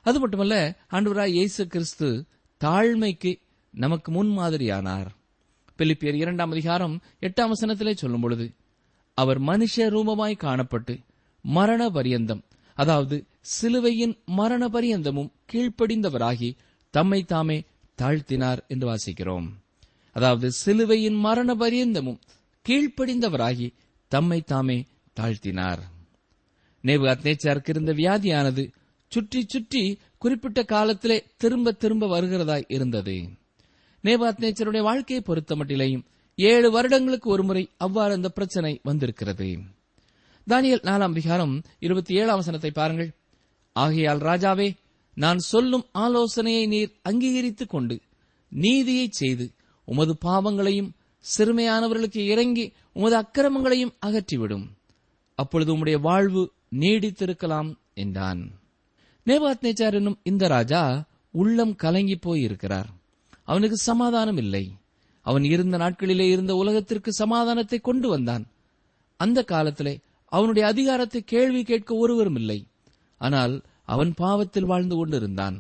அது 0.02 0.20
மட்டுமல்ல 0.20 0.78
ஆண்டவராய் 0.92 1.36
இயேசு 1.40 1.68
கிறிஸ்து 1.68 2.26
தாழ்மைக்கு 2.64 3.34
நமக்கு 3.72 4.10
முன்மாதிரியானார். 4.12 5.10
பிலிப்பியர் 5.78 6.16
இரண்டாம் 6.16 6.52
அதிகாரம் 6.52 7.02
எட்டாம் 7.22 7.52
வசனத்திலே 7.52 7.94
சொல்லும் 7.94 8.22
பொழுது 8.22 8.54
அவர் 9.22 9.40
மனுஷ 9.42 9.86
ரூபமாய் 9.96 10.42
காணப்பட்டு 10.44 10.94
மரண 11.46 11.82
பரியந்தம் 11.90 12.44
அதாவது 12.78 13.16
சிலுவையின் 13.54 14.16
மரண 14.26 14.64
பரியந்தமும் 14.68 15.32
கீழ்ப்படிந்தவராகி 15.52 16.50
தம்மை 16.94 17.20
தாமே 17.24 17.58
தாழ்த்தினார் 18.02 18.60
என்று 18.68 18.86
வாசிக்கிறோம். 18.92 19.48
அதாவது 20.16 20.48
சிலுவையின் 20.52 21.18
மரண 21.28 21.50
பரியந்தமும் 21.56 22.20
கீழ்ப்படிந்தவராகி 22.66 23.68
தம்மை 24.12 24.40
தாமே 24.42 24.78
தாழ்த்தினார். 25.20 25.82
நேபுகாத் 26.84 27.26
நேச்சாருக்கு 27.28 27.70
இருந்த 27.70 27.94
வியாதியானது 27.94 28.64
சுற்றி 29.12 29.42
சுற்றி 29.48 29.84
குறிப்பிட்ட 30.18 30.64
காலத்திலே 30.64 31.18
திரும்ப 31.38 31.72
திரும்ப 31.72 32.08
வருகிறதாய் 32.08 32.66
இருந்தது. 32.68 33.16
நேபாத் 34.04 34.32
அத்னேச்சருடைய 34.32 34.82
வாழ்க்கையை 34.82 35.26
பொறுத்தமட்டிலையும் 35.26 36.06
ஏழு 36.42 36.72
வருடங்களுக்கு 36.72 37.30
ஒருமுறை 37.30 37.70
அவ்வாறு 37.78 38.14
அந்த 38.14 38.30
பிரச்சனை 38.30 38.80
வந்திருக்கிறது. 38.84 39.60
தானியல் 40.50 40.84
நாலாம் 40.84 41.10
அதிகாரம் 41.10 41.62
இருபத்தி 41.80 42.16
ஏழாம் 42.16 42.36
வசனத்தை 42.36 42.72
பாருங்கள். 42.72 43.16
ஆகையால் 43.74 44.20
ராஜாவே 44.20 44.78
நான் 45.14 45.38
சொல்லும் 45.38 45.86
ஆலோசனையை 45.92 46.68
நீர் 46.68 47.00
அங்கீகரித்துக் 47.10 47.70
கொண்டு 47.70 48.02
நீதியை 48.50 49.08
செய்து 49.12 49.52
உமது 49.86 50.18
பாவங்களையும் 50.18 50.96
சிறுமையானவர்களுக்கு 51.38 52.18
இறங்கி 52.18 52.74
உமது 52.94 53.18
அக்கிரமங்களையும் 53.18 53.96
அகற்றிவிடும். 54.06 54.68
அப்பொழுது 55.36 55.78
உம்முடைய 55.78 56.00
வாழ்வு 56.00 56.52
நீடித்திருக்கலாம் 56.76 57.76
என்றான். 57.94 58.52
நேபாத் 59.26 59.62
நேச்சார் 59.62 59.94
என்னும் 59.94 60.20
இந்த 60.24 60.48
ராஜா 60.48 61.06
உள்ளம் 61.32 61.76
கலங்கி 61.76 62.16
போயிருக்கிறார். 62.16 62.90
அவனுக்கு 63.44 63.78
சமாதானம் 63.78 64.38
இல்லை 64.38 64.74
அவன் 65.30 65.44
இருந்த 65.44 65.76
நாட்களிலே 65.78 66.28
இருந்த 66.30 66.54
உலகத்திற்கு 66.56 67.12
சமாதானத்தை 67.14 67.80
கொண்டு 67.80 68.08
வந்தான். 68.10 68.46
அந்த 69.20 69.40
காலத்திலே 69.44 69.94
அவனுடைய 70.32 70.68
அதிகாரத்தை 70.68 71.20
கேள்வி 71.22 71.62
கேட்க 71.64 71.96
ஒருவரும் 71.96 72.36
இல்லை. 72.36 72.60
ஆனால் 73.18 73.56
அவன் 73.86 74.12
பாவத்தில் 74.14 74.70
வாழ்ந்து 74.72 74.96
கொண்டிருந்தான். 74.96 75.58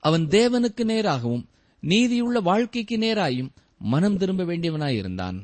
அவன் 0.00 0.24
தேவனுக்கு 0.26 0.82
நேராகவும் 0.84 1.44
நீதியுள்ள 1.82 2.40
வாழ்க்கைக்கு 2.40 2.96
நேராயும் 2.98 3.52
மனம் 3.92 4.16
திரும்ப 4.16 4.42
வேண்டியவனாயிருந்தான். 4.44 5.38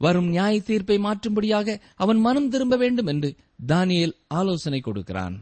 வரும் 0.00 0.28
நியாய 0.28 0.60
தீர்ப்பை 0.60 0.96
மாற்றும்படியாக 0.98 1.80
அவன் 1.94 2.18
மனம் 2.18 2.50
திரும்ப 2.50 2.76
வேண்டும் 2.76 3.06
என்று 3.06 3.30
தானியல் 3.68 4.14
ஆலோசனை 4.28 4.80
கொடுக்கிறான். 4.80 5.36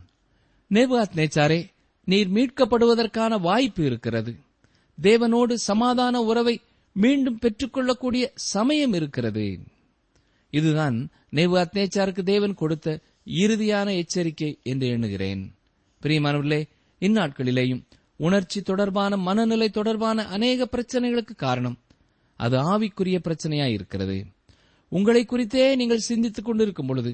நேபாத் 0.70 1.16
நேச்சாரே 1.16 1.60
நீர் 2.04 2.30
மீட்கப்படுவதற்கான 2.30 3.40
வாய்ப்பு 3.40 3.82
இருக்கிறது. 3.84 4.32
தேவனோடு 5.02 5.54
சமாதான 5.70 6.20
உறவை 6.20 6.54
மீண்டும் 6.96 7.38
பெற்றுக்கொள்ளக்கூடிய 7.38 8.24
சமயம் 8.52 8.92
இருக்கிறது. 8.92 9.46
இதுதான் 10.52 10.96
நேவு 11.32 11.56
அத்னேச்சாருக்கு 11.62 12.22
தேவன் 12.22 12.54
கொடுத்த 12.54 12.88
இறுதியான 13.42 13.88
எச்சரிக்கை 13.96 14.58
என்று 14.62 14.86
எண்ணுகிறேன். 14.88 15.42
பிரியமானவர்களே 16.02 16.60
இந்நாட்களிலேயும் 17.02 17.82
உணர்ச்சி 18.20 18.62
தொடர்பான 18.62 19.16
மனநிலை 19.16 19.68
தொடர்பான 19.70 20.24
அநேக 20.26 20.66
பிரச்சனைகளுக்கு 20.66 21.34
காரணம் 21.36 21.76
அது 22.40 22.56
ஆவிக்குரிய 22.72 23.18
பிரச்சனையாயிருக்கிறது 23.24 24.16
உங்களை 24.92 25.24
குறித்தே 25.24 25.76
நீங்கள் 25.76 26.06
சிந்தித்துக் 26.08 26.44
கொண்டிருக்கும் 26.44 26.86
பொழுது 26.86 27.12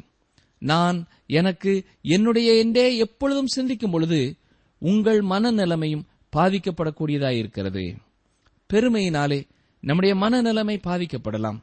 நான் 0.62 0.98
எனக்கு 1.38 1.72
என்னுடைய 2.14 2.48
என்றே 2.54 2.96
எப்பொழுதும் 2.96 3.46
சிந்திக்கும் 3.46 3.90
பொழுது 3.90 4.20
உங்கள் 4.82 5.20
மனநிலைமையும் 5.22 6.06
பாதிக்கப்படக்கூடியதாயிருக்கிறது 6.32 7.84
பெருமையினாலே 8.70 9.40
நம்முடைய 9.82 10.14
மனநிலைமை 10.14 10.78
பாதிக்கப்படலாம். 10.86 11.58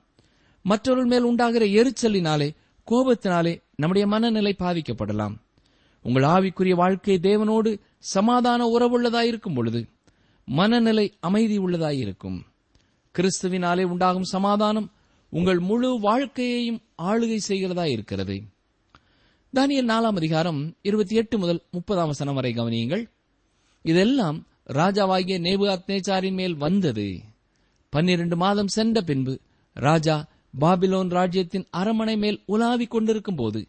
மற்றவர்கள் 0.63 1.09
மேல் 1.09 1.29
உண்டாகிற 1.29 1.65
எரிச்சலினாலே 1.65 2.55
கோபத்தினாலே 2.91 3.63
நம்முடைய 3.75 4.07
மனநிலை 4.07 4.55
பாதிக்கப்படலாம். 4.59 5.35
உங்கள் 6.03 6.23
ஆவிக்குரிய 6.23 6.73
வாழ்க்கை 6.73 7.19
தேவனோடு 7.21 7.79
சமாதான 7.99 8.65
உறவுள்ளதாயிருக்கும் 8.65 9.55
பொழுது 9.55 9.87
மனநிலை 10.45 11.13
அமைதி 11.19 11.59
உள்ளதாயிருக்கும் 11.59 12.39
கிறிஸ்துவினாலே 13.17 13.83
உண்டாகும் 13.83 14.23
சமாதானம் 14.23 14.91
உங்கள் 15.29 15.59
முழு 15.59 15.99
வாழ்க்கையையும் 15.99 16.81
ஆளுகை 16.97 17.37
செய்கிறதா 17.47 17.85
இருக்கிறது. 17.85 18.43
தானியல் 19.55 19.89
நாலாம் 19.89 20.15
அதிகாரம் 20.15 20.75
இருபத்தி 20.81 21.15
எட்டு 21.15 21.37
முதல் 21.37 21.63
முப்பதாம் 21.71 22.07
வசனம் 22.07 22.35
வரை 22.35 22.53
கவனியுங்கள். 22.53 23.09
இதெல்லாம் 23.81 24.47
ராஜாவாகிய 24.67 25.39
நேபுகாத் 25.39 25.87
நேச்சாரின் 25.87 26.33
மேல் 26.33 26.55
வந்தது. 26.55 27.28
பன்னிரண்டு 27.89 28.35
மாதம் 28.35 28.67
சென்ற 28.67 29.01
பின்பு 29.01 29.39
ராஜா 29.73 30.27
பாபிலோன் 30.59 31.09
ராஜ்யத்தின் 31.09 31.67
அரமனை 31.69 32.17
மேல் 32.17 32.43
உலாவிக் 32.47 32.89
கொண்டிருக்கும் 32.89 33.35
போது 33.35 33.67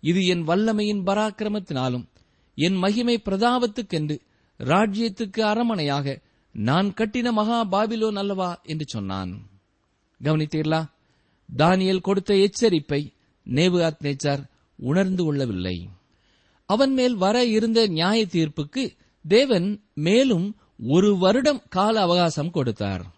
இது 0.00 0.26
என் 0.26 0.48
வல்லமையின் 0.48 1.02
பராக்கிரமத்தினாலும் 1.06 2.06
என் 2.54 2.74
மகிமை 2.74 3.22
பிரதாபத்துக்கென்று 3.24 4.20
ராஜ்யத்துக்கு 4.58 5.40
அரமனையாக 5.40 6.20
நான் 6.52 6.94
கட்டின 6.96 7.32
மகா 7.32 7.64
பாபிலோன் 7.64 8.14
அல்லவா 8.14 8.60
என்று 8.62 8.84
சொன்னான். 8.88 9.48
கவனித்தீர்களா? 10.22 10.90
தானியல் 11.56 12.00
கொடுத்த 12.00 12.34
எச்சரிப்பை 12.34 13.12
நேவு 13.46 13.96
நேச்சார் 14.02 14.42
உணர்ந்து 14.76 15.24
கொள்ளவில்லை. 15.24 15.88
அவன் 16.66 16.92
மேல் 16.92 17.14
வர 17.14 17.44
இருந்த 17.44 17.86
நியாய 17.86 18.26
தீர்ப்புக்கு 18.26 18.96
தேவன் 19.28 19.82
மேலும் 19.94 20.56
ஒரு 20.86 21.18
வருடம் 21.18 21.62
கால 21.68 22.00
அவகாசம் 22.00 22.50
கொடுத்தார். 22.50 23.17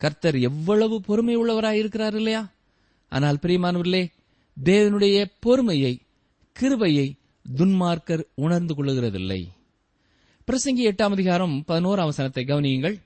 கர்த்தர் 0.00 0.38
எவ்வளவு 0.40 1.00
பொறுமை 1.00 1.36
உள்ளவராயிருக்கிறார் 1.36 2.14
இல்லையா? 2.14 2.42
ஆனால் 3.08 3.38
பிரியமானவர்களே 3.42 4.02
தேவனுடைய 4.64 5.24
பொறுமையை 5.40 6.02
கிருபையை 6.52 7.16
துன்மார்க்கர் 7.56 8.24
உணர்ந்து 8.34 8.74
கொள்ளுகிறதில்லை. 8.74 9.40
பிரசங்கி 10.48 10.82
எட்டாம் 10.90 11.14
அதிகாரம் 11.16 11.64
பதினோராம் 11.68 12.04
வசனத்தை 12.04 12.44
கவனியுங்கள். 12.44 12.96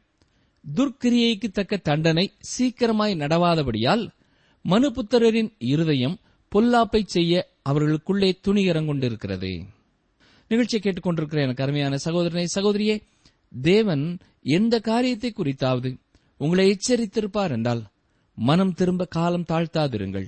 துர்க்கிரியைக்கு 0.74 1.48
தக்க 1.50 1.76
தண்டனை 1.76 2.24
சீக்கிரமாய் 2.53 3.14
நடவாதபடியால் 3.14 4.05
மனுபுத்திரரின் 4.64 5.50
இருதயம் 5.59 6.16
பொல்லாப்பை 6.53 7.03
செய்ய 7.07 7.35
அவர்களுக்குள்ளே 7.62 8.31
துணிகரங்கொண்டிருக்கிறது 8.48 9.53
நிகழ்ச்சியை 10.50 10.81
கேட்டுக்கொண்டிருக்கிற 10.83 11.40
எனக்கு 11.40 11.62
அருமையான 11.62 11.96
சகோதரனை 11.96 12.46
சகோதரியே 12.55 12.96
தேவன் 13.62 14.05
எந்த 14.42 14.74
காரியத்தை 14.81 15.31
குறித்தாவது 15.33 15.90
உங்களை 16.40 16.76
எச்சரித்திருப்பார் 16.76 17.50
என்றால் 17.50 17.83
மனம் 18.35 18.72
திரும்ப 18.72 19.05
காலம் 19.05 19.44
தாழ்த்தாதிருங்கள். 19.48 20.26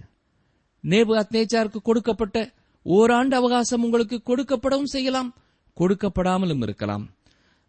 நேபு 0.83 1.27
நேச்சாருக்கு 1.33 1.77
கொடுக்கப்பட்ட 1.83 2.53
ஓராண்டு 2.83 3.37
அவகாசம் 3.37 3.83
உங்களுக்கு 3.83 4.23
கொடுக்கப்படவும் 4.25 4.85
செய்யலாம் 4.85 5.35
கொடுக்கப்படாமலும் 5.81 6.63
இருக்கலாம். 6.63 7.09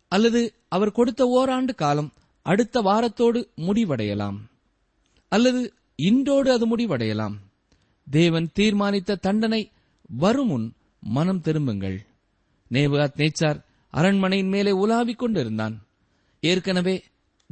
அல்லது 0.07 0.53
அவர் 0.67 0.91
கொடுத்த 0.91 1.25
ஓராண்டு 1.25 1.75
காலம் 1.75 2.13
அடுத்த 2.41 2.81
வாரத்தோடு 2.81 3.47
முடிவடையலாம். 3.55 4.37
அல்லது 5.29 5.73
இன்றோடு 5.95 6.51
அது 6.51 6.77
முடிவடையலாம். 6.77 7.35
தேவன் 8.09 8.49
தீர்மானித்த 8.59 9.15
தண்டனை 9.15 9.71
வரும் 10.07 10.47
முன் 10.47 10.73
மனம் 10.99 11.41
திரும்புங்கள். 11.41 12.05
நேபுகாத் 12.71 13.15
நேச்சார் 13.17 13.63
அரண்மனையின் 13.89 14.47
மேலே 14.47 14.71
உலாவிக் 14.71 15.19
கொண்டிருந்தான். 15.19 15.81
ஏற்கனவே 16.39 17.03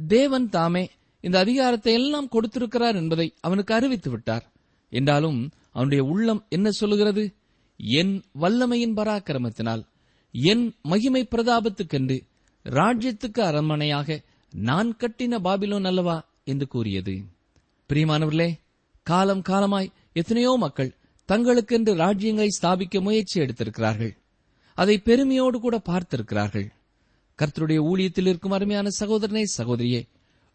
தேவன் 0.06 0.48
தாமே 0.48 0.90
இந்த 1.20 1.38
அதிகாரத்தை 1.38 1.92
எல்லாம் 1.92 2.28
கொடுத்திருக்கிறார் 2.28 2.94
என்பதை 2.94 3.34
அவனுக்கு 3.40 3.74
அறிவித்து 3.74 4.10
விட்டார் 4.10 4.52
என்றாலும் 4.88 5.50
அவனுடைய 5.70 6.04
உள்ளம் 6.04 6.46
என்ன 6.48 6.70
சொல்லுகிறது? 6.70 7.34
என் 7.76 8.22
வல்லமையின் 8.40 8.96
பராக்கிரமத்தினால் 8.96 9.82
என் 10.30 10.74
மகிமை 10.82 11.28
பிரதாபத்துக்கென்று 11.30 12.26
ராஜ்யத்துக்கு 12.64 13.40
அரண்மனையாக 13.40 14.24
நான் 14.50 14.96
கட்டின 14.96 15.38
பாபிலோன் 15.38 15.86
அல்லவா? 15.86 16.30
என்று 16.44 16.68
கூறியது. 16.68 17.22
பிரியமானவர்களே 17.88 18.52
காலம் 19.02 19.42
காலமாய் 19.42 19.92
எத்தனையோ 20.12 20.56
மக்கள் 20.58 20.96
தங்களுக்கென்று 21.28 21.94
ராஜ்யங்களை 21.94 22.48
ஸ்தாபிக்க 22.62 23.00
முயற்சி 23.00 23.40
எடுத்திருக்கிறார்கள். 23.40 24.16
அதை 24.74 24.98
பெருமையோடு 24.98 25.60
கூட 25.60 25.82
பார்த்திருக்கிறார்கள். 25.84 26.72
கர்த்தருடைய 27.38 27.78
ஊழியத்தில் 27.78 28.26
இருக்கும் 28.26 28.50
அருமையான 28.50 28.88
சகோதரனே 29.00 29.44
சகோதரியே 29.58 30.08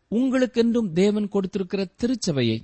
உங்களுக்கென்றும் 0.09 0.93
தேவன் 0.93 1.27
கொடுத்திருக்கிற 1.27 1.87
திருச்சபையை 1.95 2.61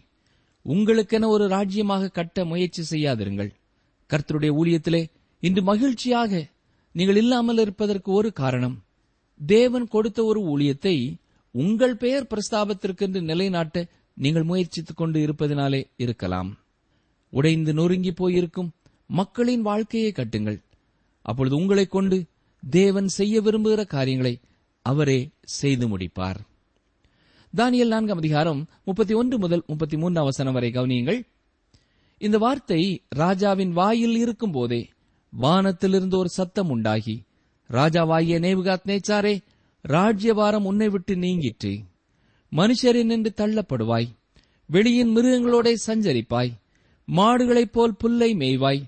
உங்களுக்கென 0.66 1.28
ஒரு 1.28 1.48
ராஜ்யமாக 1.48 2.08
கட்ட 2.08 2.46
முயற்சி 2.46 2.84
செய்யாதிருங்கள். 2.90 3.52
கர்த்தருடைய 4.10 4.52
ஊழியத்திலே 4.64 5.06
இன்று 5.40 5.62
மகிழ்ச்சியாக 5.62 6.48
நீங்கள் 6.92 7.16
இல்லாமல் 7.16 7.58
இருப்பதற்கு 7.58 8.12
ஒரு 8.12 8.34
காரணம் 8.34 8.84
தேவன் 9.46 9.88
கொடுத்த 9.88 10.24
ஒரு 10.24 10.58
ஊழியத்தை 10.58 11.16
உங்கள் 11.52 11.96
பெயர் 11.96 12.28
பிரஸ்தாபத்திற்கென்று 12.28 13.22
நிலைநாட்ட 13.22 13.88
நீங்கள் 14.14 14.44
முயற்சித்துக் 14.44 14.98
கொண்டு 14.98 15.20
இருப்பதினாலே 15.20 15.90
இருக்கலாம். 15.96 16.58
உடைந்து 17.30 17.74
நொறுங்கி 17.74 18.12
போயிருக்கும் 18.12 18.72
மக்களின் 19.06 19.62
வாழ்க்கையை 19.62 20.12
கட்டுங்கள். 20.12 20.64
அப்பொழுது 21.22 21.56
உங்களைக் 21.56 21.92
கொண்டு 21.92 22.26
தேவன் 22.70 23.08
செய்ய 23.08 23.42
விரும்புகிற 23.42 23.86
காரியங்களை 23.86 24.40
அவரே 24.82 25.30
செய்து 25.42 25.98
முடிப்பார். 25.98 26.36
தானியல் 27.58 27.88
நான்காம் 27.88 28.18
அதிகாரம் 28.18 28.68
முப்பத்தி 28.84 29.14
ஒன்று 29.14 29.40
முதல் 29.40 29.64
முப்பத்தி 29.68 29.98
மூன்றாம் 29.98 30.24
வசனம் 30.24 30.54
வரை 30.54 30.72
கவனியுங்கள். 30.72 31.28
இந்த 32.18 32.38
வார்த்தை 32.38 33.04
ராஜாவின் 33.10 33.72
வாயில் 33.72 34.16
இருக்கும் 34.16 34.52
போதே 34.52 34.90
வானத்திலிருந்து 35.30 36.18
ஒரு 36.18 36.30
சத்தம் 36.30 36.70
உண்டாகி 36.70 37.24
ராஜாவாகிய 37.70 38.40
நேவுகாத் 38.40 38.84
நேச்சாரே 38.86 39.40
ராஜ்யபாரம் 39.82 40.66
உன்னை 40.66 40.90
விட்டு 40.90 41.16
நீங்கிற்று. 41.16 41.80
மனுஷரின் 42.52 43.06
நின்று 43.06 43.34
தள்ளப்படுவாய் 43.38 44.08
வெளியின் 44.74 45.16
மிருகங்களோட 45.16 45.76
சஞ்சரிப்பாய் 45.88 46.52
மாடுகளைப் 47.08 47.72
போல் 47.72 47.96
புல்லை 47.96 48.34
மேய்வாய். 48.34 48.84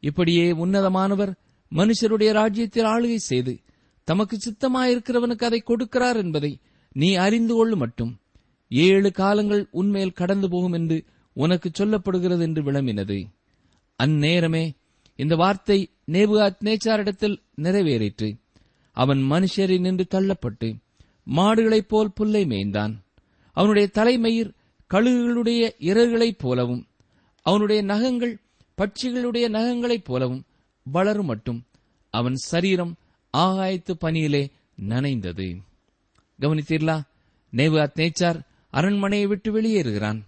இப்படியே 0.00 0.52
உன்னதமானவர் 0.52 1.32
மனுஷருடைய 1.74 2.32
ராஜ்யத்தில் 2.32 2.84
ஆளுகை 2.84 3.16
செய்து 3.16 3.58
தமக்கு 4.04 4.38
சித்தமாயிருக்கிறவனுக்கு 4.38 5.44
அதை 5.44 5.62
கொடுக்கிறார் 5.66 6.16
என்பதை 6.16 6.58
நீ 6.92 7.14
அறிந்து 7.14 7.54
கொள்ளு 7.54 7.76
மட்டும். 7.76 8.20
ஏழு 8.68 9.12
காலங்கள் 9.12 9.68
உன்மேல் 9.70 10.12
கடந்து 10.12 10.48
போகும் 10.48 10.72
என்று 10.72 11.04
உனக்கு 11.32 11.70
சொல்லப்படுகிறது 11.78 12.40
என்று 12.40 12.62
விளம்பினது. 12.62 13.24
அந்நேரமே 14.02 14.70
இந்த 15.16 15.36
வார்த்தை 15.36 15.90
நேபுகாத் 16.12 16.58
நேச்சாரிடத்தில் 16.64 17.36
நிறைவேறிற்று. 17.56 18.36
அவன் 18.92 19.18
மனுஷரை 19.18 19.80
நின்று 19.80 20.06
தள்ளப்பட்டு 20.10 20.76
மாடுகளைப் 21.36 21.88
போல் 21.88 22.12
புல்லை 22.12 22.44
மேய்ந்தான். 22.44 22.94
அவனுடைய 23.52 23.88
தலைமயிர் 23.88 24.52
கழுகுகளுடைய 24.94 25.70
இறகுகளைப் 25.78 26.38
போலவும் 26.38 26.86
அவனுடைய 27.42 27.82
நகங்கள் 27.82 28.40
பட்சிகளுடைய 28.78 29.48
நகங்களைப் 29.48 30.04
போலவும் 30.04 30.44
வளரும் 30.82 31.26
மட்டும் 31.26 31.64
அவன் 32.10 32.34
சரீரம் 32.34 32.94
ஆகாயத்து 33.36 33.92
பனியிலே 34.00 34.50
நனைந்தது. 34.88 35.58
கவனித்தீர்களா? 36.40 37.00
நேபுகாத் 37.52 37.94
நேச்சார் 37.94 38.40
அரண்மனையை 38.70 39.26
விட்டு 39.26 39.62
வெளியேறுகிறான். 39.62 40.20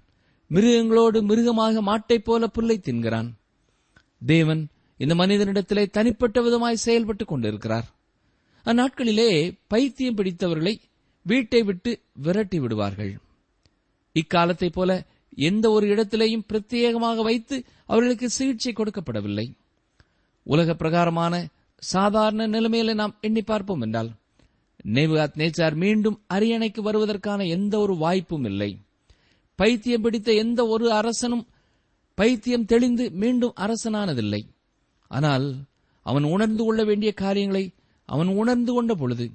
மிருகங்களோடு 0.50 1.22
மிருகமாக 1.22 1.82
மாட்டைப் 1.82 2.24
போல 2.24 2.46
புல்லை 2.46 2.78
தின்கிறான். 2.78 3.32
தேவன் 4.26 4.68
இந்த 4.96 5.14
மனிதனிடத்திலே 5.14 5.90
தனிப்பட்ட 5.90 6.42
விதமாய் 6.42 6.76
செயல்பட்டுக் 6.84 7.26
கொண்டிருக்கிறார். 7.26 7.94
அந்நாட்களிலே 8.64 9.58
பைத்தியம் 9.66 10.16
பிடித்தவர்களை 10.16 10.78
வீட்டை 11.22 11.62
விட்டு 11.62 12.00
விரட்டி 12.12 12.60
விடுவார்கள். 12.60 13.18
இக்காலத்தைப் 14.14 14.72
போல 14.72 15.06
எந்த 15.36 15.70
ஒரு 15.70 15.86
இடத்திலேயும் 15.86 16.44
பிரத்யேகமாக 16.52 17.22
வைத்து 17.22 17.64
அவர்களுக்கு 17.86 18.30
சிகிச்சை 18.30 18.72
கொடுக்கப்படவில்லை. 18.72 19.52
உலக 20.44 20.74
பிரகாரமான 20.74 21.48
சாதாரண 21.78 22.48
நிலைமையில 22.48 22.94
நாம் 22.94 23.16
எண்ணி 23.20 23.42
பார்ப்போம் 23.42 23.80
என்றால் 23.80 24.10
நேபுகாத் 24.84 25.36
நேச்சார் 25.36 25.74
மீண்டும் 25.74 26.22
அரியணைக்கு 26.34 26.80
வருவதற்கான 26.80 27.46
எந்த 27.48 27.78
ஒரு 27.78 27.96
வாய்ப்பும் 27.96 28.44
இல்லை. 28.44 28.78
பைத்தியம் 29.54 30.02
பிடித்த 30.02 30.32
எந்த 30.32 30.66
ஒரு 30.66 30.92
அரசனும் 30.92 31.46
பைத்தியம் 32.14 32.64
தெளிந்து 32.64 33.10
மீண்டும் 33.10 33.54
அரசனானதில்லை. 33.60 34.42
ஆனால் 35.08 35.54
அவன் 36.02 36.22
உணர்ந்து 36.22 36.64
கொள்ள 36.64 36.84
வேண்டிய 36.84 37.12
காரியங்களை 37.12 37.70
அவன் 38.06 38.26
உணர்ந்து 38.26 38.72
கொண்ட 38.72 38.94
பொழுது 38.94 39.30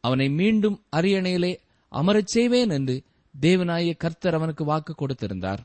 அவனை 0.00 0.28
மீண்டும் 0.30 0.82
அரியணையிலே 0.96 1.56
அமரச் 1.88 2.26
செய்வேன் 2.26 2.70
என்று 2.70 3.02
தேவனாய 3.40 3.96
கர்த்தர் 3.96 4.34
அவனுக்கு 4.34 4.64
வாக்கு 4.64 4.94
கொடுத்திருந்தார். 4.94 5.58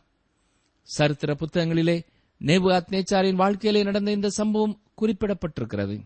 சரித்திர 0.84 1.34
புத்தகங்களிலே 1.34 2.06
நேபு 2.40 2.84
நேச்சாரின் 2.90 3.34
வாழ்க்கையிலே 3.34 3.84
நடந்த 3.84 4.12
இந்த 4.12 4.30
சம்பவம் 4.30 4.82
குறிப்பிடப்பட்டிருக்கிறது. 5.02 6.00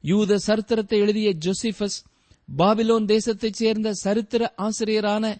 யூத 0.00 0.38
சரித்திரத்தை 0.38 0.98
எழுதிய 0.98 1.36
ஜோசிபஸ் 1.44 2.04
பாபிலோன் 2.58 3.04
தேசத்தைச் 3.04 3.52
சேர்ந்த 3.52 3.92
சரித்திர 3.92 4.54
ஆசிரியரான 4.58 5.36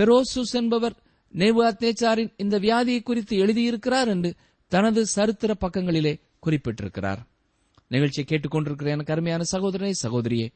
பெரோசுஸ் 0.00 0.52
என்பவர் 0.52 0.96
நேபுகாத் 1.34 1.80
நேச்சாரின் 1.80 2.32
இந்த 2.36 2.58
வியாதியை 2.58 3.02
குறித்து 3.02 3.36
எழுதியிருக்கிறார் 3.36 4.06
என்று 4.06 4.34
தனது 4.68 5.06
சரித்திர 5.06 5.54
பக்கங்களிலே 5.54 6.20
குறிப்பிட்டிருக்கிறார். 6.46 7.18
நிகழ்ச்சியை 7.88 8.26
கேட்டுக்கொண்டிருக்கிற 8.28 8.86
எனக்கு 8.86 9.12
அருமையான 9.12 9.42
சகோதரனே 9.52 9.92
சகோதரியே 10.02 10.48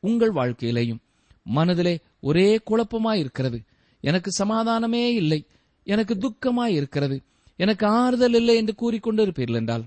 உங்கள் 0.00 0.32
வாழ்க்கையிலேயும் 0.32 0.98
மனதிலே 1.44 2.00
ஒரே 2.20 2.60
குழப்பமாயிருக்கிறது. 2.70 3.64
எனக்கு 4.00 4.44
சமாதானமே 4.44 5.06
இல்லை. 5.06 5.46
எனக்கு 5.84 6.14
துக்கமாய் 6.14 6.74
இருக்கிறது 6.74 7.22
எனக்கு 7.62 7.86
ஆறுதல் 7.86 8.34
இல்லை 8.34 8.56
என்று 8.56 8.74
கூறிக்கொண்டிருப்பீர்கள் 8.76 9.54
என்றால் 9.54 9.84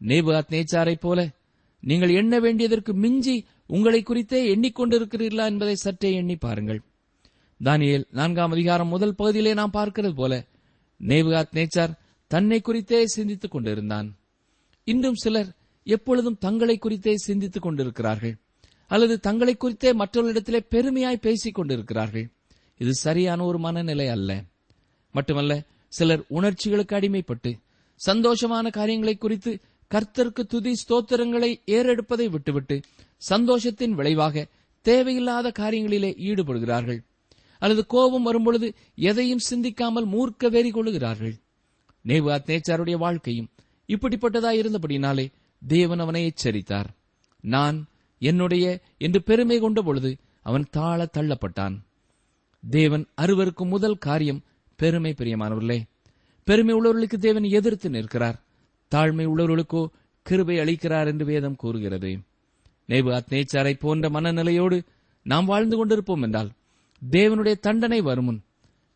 நேபுகாத் 0.00 0.50
நேச்சாரைப் 0.50 1.00
போல 1.00 1.28
நீங்கள் 1.80 2.08
எண்ண 2.08 2.40
வேண்டியதற்கு 2.40 2.94
மிஞ்சி 2.94 3.44
உங்களை 3.66 4.02
குறித்தே 4.02 4.56
எண்ணிக்கொண்டிருக்கிறீர்களா 4.56 5.44
என்பதை 5.44 5.74
சற்றே 5.74 6.14
எண்ணி 6.14 6.36
பாருங்கள். 6.36 6.80
தானியல் 7.64 8.04
நான்காம் 8.10 8.50
அதிகாரம் 8.50 8.88
முதல் 8.88 9.14
பகுதியிலே 9.14 9.54
நாம் 9.54 9.70
பார்க்கிறது 9.72 10.14
போல 10.14 10.44
நேபுகாத் 11.00 11.54
நேச்சார் 11.54 11.94
தன்னை 12.26 12.60
குறித்தே 12.60 13.06
சிந்தித்துக் 13.06 13.50
கொண்டிருந்தான். 13.50 14.16
இன்றும் 14.84 15.14
சிலர் 15.14 15.48
எப்பொழுதும் 15.84 16.38
தங்களை 16.38 16.78
குறித்தே 16.78 17.16
சிந்தித்துக் 17.16 17.62
கொண்டிருக்கிறார்கள் 17.62 18.36
அல்லது 18.86 19.20
தங்களை 19.20 19.56
குறித்தே 19.56 19.92
மற்றவர்களிடத்திலே 19.92 20.60
பெருமையாய் 20.70 21.24
பேசிக் 21.26 21.54
கொண்டிருக்கிறார்கள். 21.54 22.30
இது 22.78 22.94
சரியான 22.94 23.44
ஒரு 23.44 23.58
மனநிலை 23.58 24.08
அல்ல. 24.08 24.42
மட்டுமல்ல 25.12 25.62
சிலர் 25.88 26.24
உணர்ச்சிகளுக்கு 26.28 26.94
அடிமைப்பட்டு 26.96 27.50
சந்தோஷமான 28.06 28.70
காரியங்களை 28.70 29.16
குறித்து 29.16 29.60
கர்த்தருக்கு 29.94 30.42
துதி 30.42 30.72
ஸ்தோத்திரங்களை 30.82 31.50
ஏறெடுப்பதை 31.66 32.28
விட்டுவிட்டு 32.28 32.80
சந்தோஷத்தின் 33.30 33.90
விளைவாக 33.90 34.46
தேவையில்லாத 34.80 35.52
காரியங்களிலே 35.58 36.10
ஈடுபடுகிறார்கள். 36.28 37.00
அல்லது 37.58 37.86
கோபம் 37.86 38.22
வரும்பொழுது 38.22 38.74
எதையும் 38.94 39.44
சிந்திக்காமல் 39.50 40.08
மூர்க்க 40.08 40.50
வெறி 40.50 40.70
கொள்ளுகிறார்கள் 40.70 41.34
நேவாத் 42.04 42.48
நேச்சாருடைய 42.48 42.96
வாழ்க்கையும் 42.96 43.48
இப்படிப்பட்டதாய் 43.86 44.60
இருந்தபடினாலே 44.62 45.26
தேவன் 45.66 45.98
அவனை 45.98 46.22
எச்சரித்தார். 46.24 46.90
நான் 47.40 47.86
என்னுடைய 48.18 48.80
என்று 48.98 49.22
பெருமை 49.22 49.58
கொண்ட 49.58 49.82
பொழுது 49.82 50.16
அவன் 50.42 50.66
தாழ 50.70 51.08
தள்ளப்பட்டான். 51.12 51.76
தேவன் 52.70 53.06
அறுவருக்கும் 53.16 53.72
முதல் 53.74 53.98
காரியம் 53.98 54.42
பெருமை 54.80 55.14
பிரியமானவர்களே 55.18 55.78
பெருமை 56.44 56.74
உள்ளவர்களுக்கு 56.74 57.16
தேவன் 57.18 57.42
எதிர்த்து 57.42 57.90
நிற்கிறார். 57.90 58.36
தாழ்மை 58.90 59.24
உள்ளவர்களுக்கோ 59.26 59.88
கிருபை 60.22 60.56
அளிக்கிறார் 60.56 61.06
என்று 61.06 61.24
வேதம் 61.24 61.56
கூறுகிறது. 61.56 62.10
நேபு 62.88 63.10
அத்னேச்சாரை 63.14 63.74
போன்ற 63.78 64.10
மனநிலையோடு 64.10 64.82
நாம் 65.22 65.44
வாழ்ந்து 65.44 65.76
கொண்டிருப்போம் 65.76 66.22
என்றால் 66.22 66.50
தேவனுடைய 67.10 67.54
தண்டனை 67.58 68.00
வருமுன் 68.00 68.40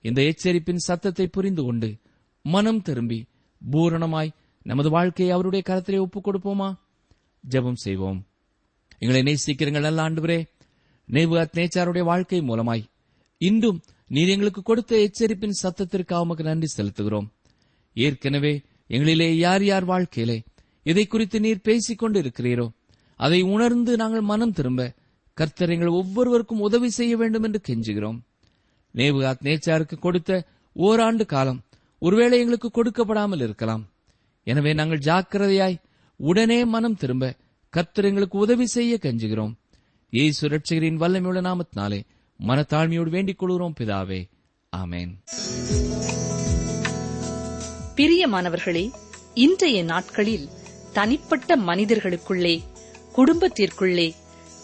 இந்த 0.01 0.21
எச்சரிப்பின் 0.23 0.85
சத்தத்தை 0.89 1.27
புரிந்து 1.27 1.63
கொண்டு 1.63 1.97
மனம் 2.43 2.83
திரும்பி 2.83 3.25
பூரணமாய் 3.71 4.33
நமது 4.63 4.91
வாழ்க்கையை 4.91 5.35
அவருடைய 5.35 5.65
கரத்திலே 5.69 5.99
ஒப்புக் 5.99 6.29
கொடுப்போமா? 6.29 6.75
ஜெபம் 7.51 7.83
செய்வோம். 7.85 8.27
எங்களை 8.99 9.23
நேசிக்கிறீங்கள் 9.23 9.81
நல்ல 9.81 10.03
ஆண்டுவரே 10.03 10.39
நேபு 11.13 11.35
நேச்சாருடைய 11.53 12.03
வாழ்க்கை 12.03 12.41
மூலமாய் 12.41 12.85
இன்றும் 13.39 13.83
நீர் 14.15 14.29
எங்களுக்கு 14.29 14.63
கொடுத்த 14.63 14.93
எச்சரிப்பின் 14.97 15.61
சத்தத்திற்காக 15.63 16.25
உமக்கு 16.25 16.45
நன்றி 16.45 16.69
செலுத்துகிறோம். 16.77 17.29
ஏற்கனவே 17.97 18.53
எங்களிலே 18.89 19.29
யார் 19.45 19.65
யார் 19.65 19.85
வாழ்க்கையிலே 19.85 20.39
இதை 20.83 21.07
குறித்து 21.07 21.41
நீர் 21.41 21.67
பேசிக் 21.69 21.99
கொண்டு 21.99 22.19
இருக்கிறீரோ 22.23 22.67
அதை 23.17 23.41
உணர்ந்து 23.55 23.93
நாங்கள் 23.97 24.29
மனம் 24.33 24.53
திரும்ப 24.53 24.93
கர்த்தர் 25.35 25.71
எங்கள் 25.71 25.97
ஒவ்வொருவருக்கும் 26.01 26.65
உதவி 26.69 26.91
செய்ய 26.91 27.17
வேண்டும் 27.17 27.43
என்று 27.43 27.61
கெஞ்சுகிறோம். 27.69 28.19
நேபுகாத் 28.95 29.45
நேச்சாருக்கு 29.49 29.97
கொடுத்த 29.99 30.31
ஓராண்டு 30.77 31.27
காலம் 31.27 31.61
ஒருவேளை 31.99 32.37
எங்களுக்கு 32.39 32.71
கொடுக்கப்படாமல் 32.71 33.43
இருக்கலாம். 33.47 33.85
எனவே 34.47 34.73
நாங்கள் 34.73 35.05
ஜாக்கிரதையாய் 35.09 35.83
உடனே 36.17 36.65
மனம் 36.65 36.97
திரும்ப 36.97 37.35
கர்த்தர் 37.75 38.05
எங்களுக்கு 38.05 38.39
உதவி 38.39 38.67
செய்ய 38.67 38.99
கெஞ்சுகிறோம். 39.03 39.53
ஏ 40.15 40.33
சுரட்சிகரின் 40.41 41.01
வல்லமையுள்ள 41.03 41.43
நாமத்தினாலே 41.49 42.01
மனத்தாழ்மையோடு 42.47 43.09
வேண்டிக் 43.09 43.39
கொள்கிறோம் 43.39 43.75
பிதாவே. 43.81 44.29
ஆமேன். 44.77 45.11
பிரியமானவர்களே 47.97 48.91
இன்றைய 49.35 49.85
நாட்களில் 49.85 50.49
தனிப்பட்ட 50.93 51.57
மனிதர்களுக்குள்ளே 51.57 52.63
குடும்பத்திற்குள்ளே 53.17 54.15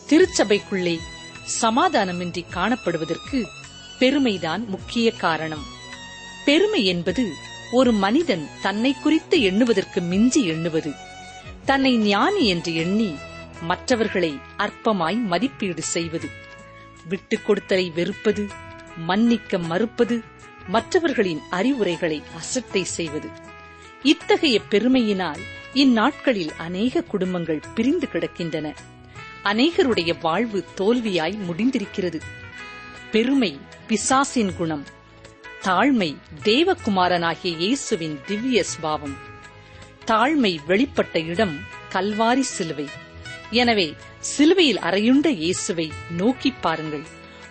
திருச்சபைக்குள்ளே 0.08 0.98
சமாதானமின்றி 1.62 2.44
காணப்படுவதற்கு 2.50 3.46
பெருமைதான் 3.98 4.66
முக்கிய 4.66 5.10
காரணம். 5.10 5.64
பெருமை 6.44 6.84
என்பது 6.84 7.32
ஒரு 7.72 7.92
மனிதன் 7.92 8.48
தன்னை 8.62 8.94
குறித்து 8.94 9.40
எண்ணுவதற்கு 9.40 10.00
மிஞ்சி 10.00 10.46
எண்ணுவது. 10.46 10.92
தன்னை 11.64 11.98
ஞானி 11.98 12.46
என்று 12.46 12.74
எண்ணி 12.74 13.14
மற்றவர்களை 13.60 14.38
அற்பமாய் 14.56 15.22
மதிப்பீடு 15.22 15.82
செய்வது. 15.82 16.46
விட்டுக் 17.04 17.50
கொடுத்தலை 17.50 17.92
வெறுப்பது 17.92 18.48
மன்னிக்க 18.96 19.58
மறுப்பது 19.58 20.22
மற்றவர்களின் 20.68 21.40
அறிவுரைகளை 21.50 22.22
அசட்டை 22.37 22.84
செய்வது. 22.84 23.28
இத்தகைய 24.02 24.61
பெருமையினால் 24.70 25.40
இந்நாட்களில் 25.74 26.52
அநேக 26.56 27.02
குடும்பங்கள் 27.02 27.62
பிரிந்து 27.74 28.08
கிடக்கின்றன. 28.12 28.74
அநேகருடைய 29.44 30.14
வாழ்வு 30.20 30.64
தோல்வியாய் 30.76 31.38
முடிந்திருக்கிறது. 31.48 32.20
பெருமை 33.11 33.58
பிசாசின் 33.87 34.56
குணம் 34.56 34.84
தாழ்மை 35.62 36.16
தேவகுமாரனாகிய 36.44 37.56
இயேசுவின் 37.56 38.20
திவ்ய 38.26 38.64
ஸ்பாவம் 38.72 39.16
தாழ்மை 40.06 40.58
வெளிப்பட்ட 40.68 41.26
இடம் 41.26 41.58
கல்வாரி 41.92 42.40
சிலுவை. 42.40 42.88
எனவே 43.50 43.94
சிலுவையில் 44.18 44.78
அறையுண்ட 44.78 45.26
இயேசுவை 45.26 45.92
நோக்கிப் 46.11 46.62
பாருங்கள். 46.62 47.02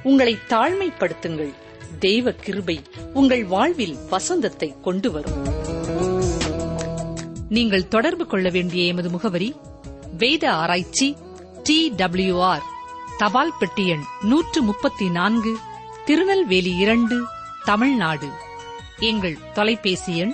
உங்களை 0.03 0.37
தாழ்மைப்படுத்துங்கள். 0.49 1.53
தெய்வ 1.99 2.31
கிருபை 2.31 2.81
உங்கள் 3.13 3.45
வாழ்வில் 3.45 3.97
வசந்தத்தை 4.09 4.75
கொண்டு 4.83 5.11
வரும். 5.11 5.47
நீங்கள் 7.49 7.87
தொடர்பு 7.87 8.25
கொள்ள 8.25 8.49
வேண்டிய 8.49 8.83
எமது 8.83 9.09
முகவரி 9.09 9.55
வேத 10.17 10.51
ஆராய்ச்சி 10.51 11.15
டி 11.63 11.89
டபிள்யூ 11.89 12.41
ஆர் 12.41 12.61
தபால் 13.17 13.53
பெட்டி 13.59 13.87
எண் 13.87 14.01
நூற்று 14.21 14.61
முப்பத்தி 14.61 15.09
நான்கு 15.09 15.57
திருநெல்வேலி 16.05 16.75
இரண்டு 16.75 17.23
தமிழ்நாடு. 17.65 18.27
எங்கள் 18.99 19.37
தொலைபேசி 19.53 20.17
எண் 20.17 20.33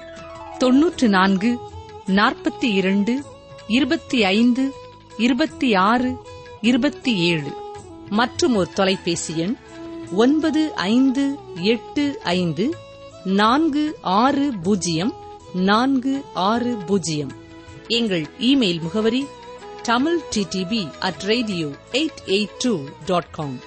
தொன்னூற்று 0.57 1.09
நான்கு 1.09 1.59
நாற்பத்தி 2.07 2.73
இரண்டு 2.73 3.25
இருபத்தி 3.67 4.23
ஐந்து 4.23 4.73
இருபத்தி 5.17 5.73
ஆறு 5.73 6.17
இருபத்தி 6.61 7.17
ஏழு. 7.17 7.51
மற்றும் 8.09 8.55
ஒரு 8.55 8.69
தொலைபேசி 8.73 9.37
எண் 9.37 9.55
ஒன்பது 10.11 10.75
ஐந்து 10.75 11.37
எட்டு 11.53 12.19
ஐந்து 12.23 12.77
நான்கு 13.23 13.97
ஆறு 14.01 14.53
பூஜ்ஜியம் 14.63 15.13
நான்கு 15.53 16.23
ஆறு 16.33 16.75
பூஜ்ஜியம். 16.75 17.31
எங்கள் 17.87 18.25
இமெயில் 18.39 18.81
முகவரி 18.81 19.25
Tamil 19.81 20.19
DTP 20.35 20.99
at 20.99 21.21
radio 21.21 21.67
eight 21.91 22.21
eight 22.25 22.57
two 22.59 22.83
dot 23.05 23.29
com 23.29 23.59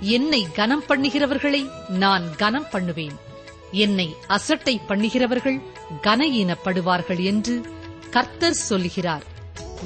என்னை 0.00 0.46
கனம் 0.54 0.84
பண்ணுகிறவர்களை 0.88 1.70
நான் 1.88 2.36
கனம் 2.36 2.66
பண்ணுவேன். 2.70 3.30
என்னை 3.72 4.16
அசட்டை 4.26 4.80
பண்ணுகிறவர்கள் 4.88 5.62
கனஈனப்படுவார்கள் 6.02 7.24
என்று 7.24 7.74
கர்த்தர் 8.10 8.54
சொல்லுகிறார். 8.54 9.22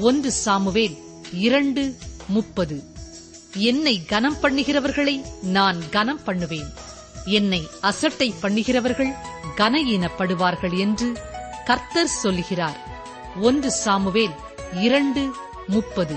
ஒன்று 0.01 0.33
சாமுவேல் 0.33 0.97
இரண்டு 1.33 1.97
முப்பது. 2.29 2.83
என்னை 3.55 4.05
கனம் 4.05 4.37
பண்ணுகிறவர்களை 4.43 5.25
நான் 5.43 5.79
கனம் 5.91 6.25
பண்ணுவேன். 6.25 6.73
என்னை 7.25 7.69
அசட்டை 7.81 8.35
பண்ணுகிறவர்கள் 8.43 9.13
கனஈனப்படுவார்கள் 9.57 10.79
என்று 10.79 11.19
கர்த்தர் 11.65 12.09
சொல்லுகிறார். 12.09 12.77
ஒன்று 13.41 13.73
சாமுவேல் 13.73 14.35
இரண்டு 14.73 15.35
முப்பது. 15.67 16.15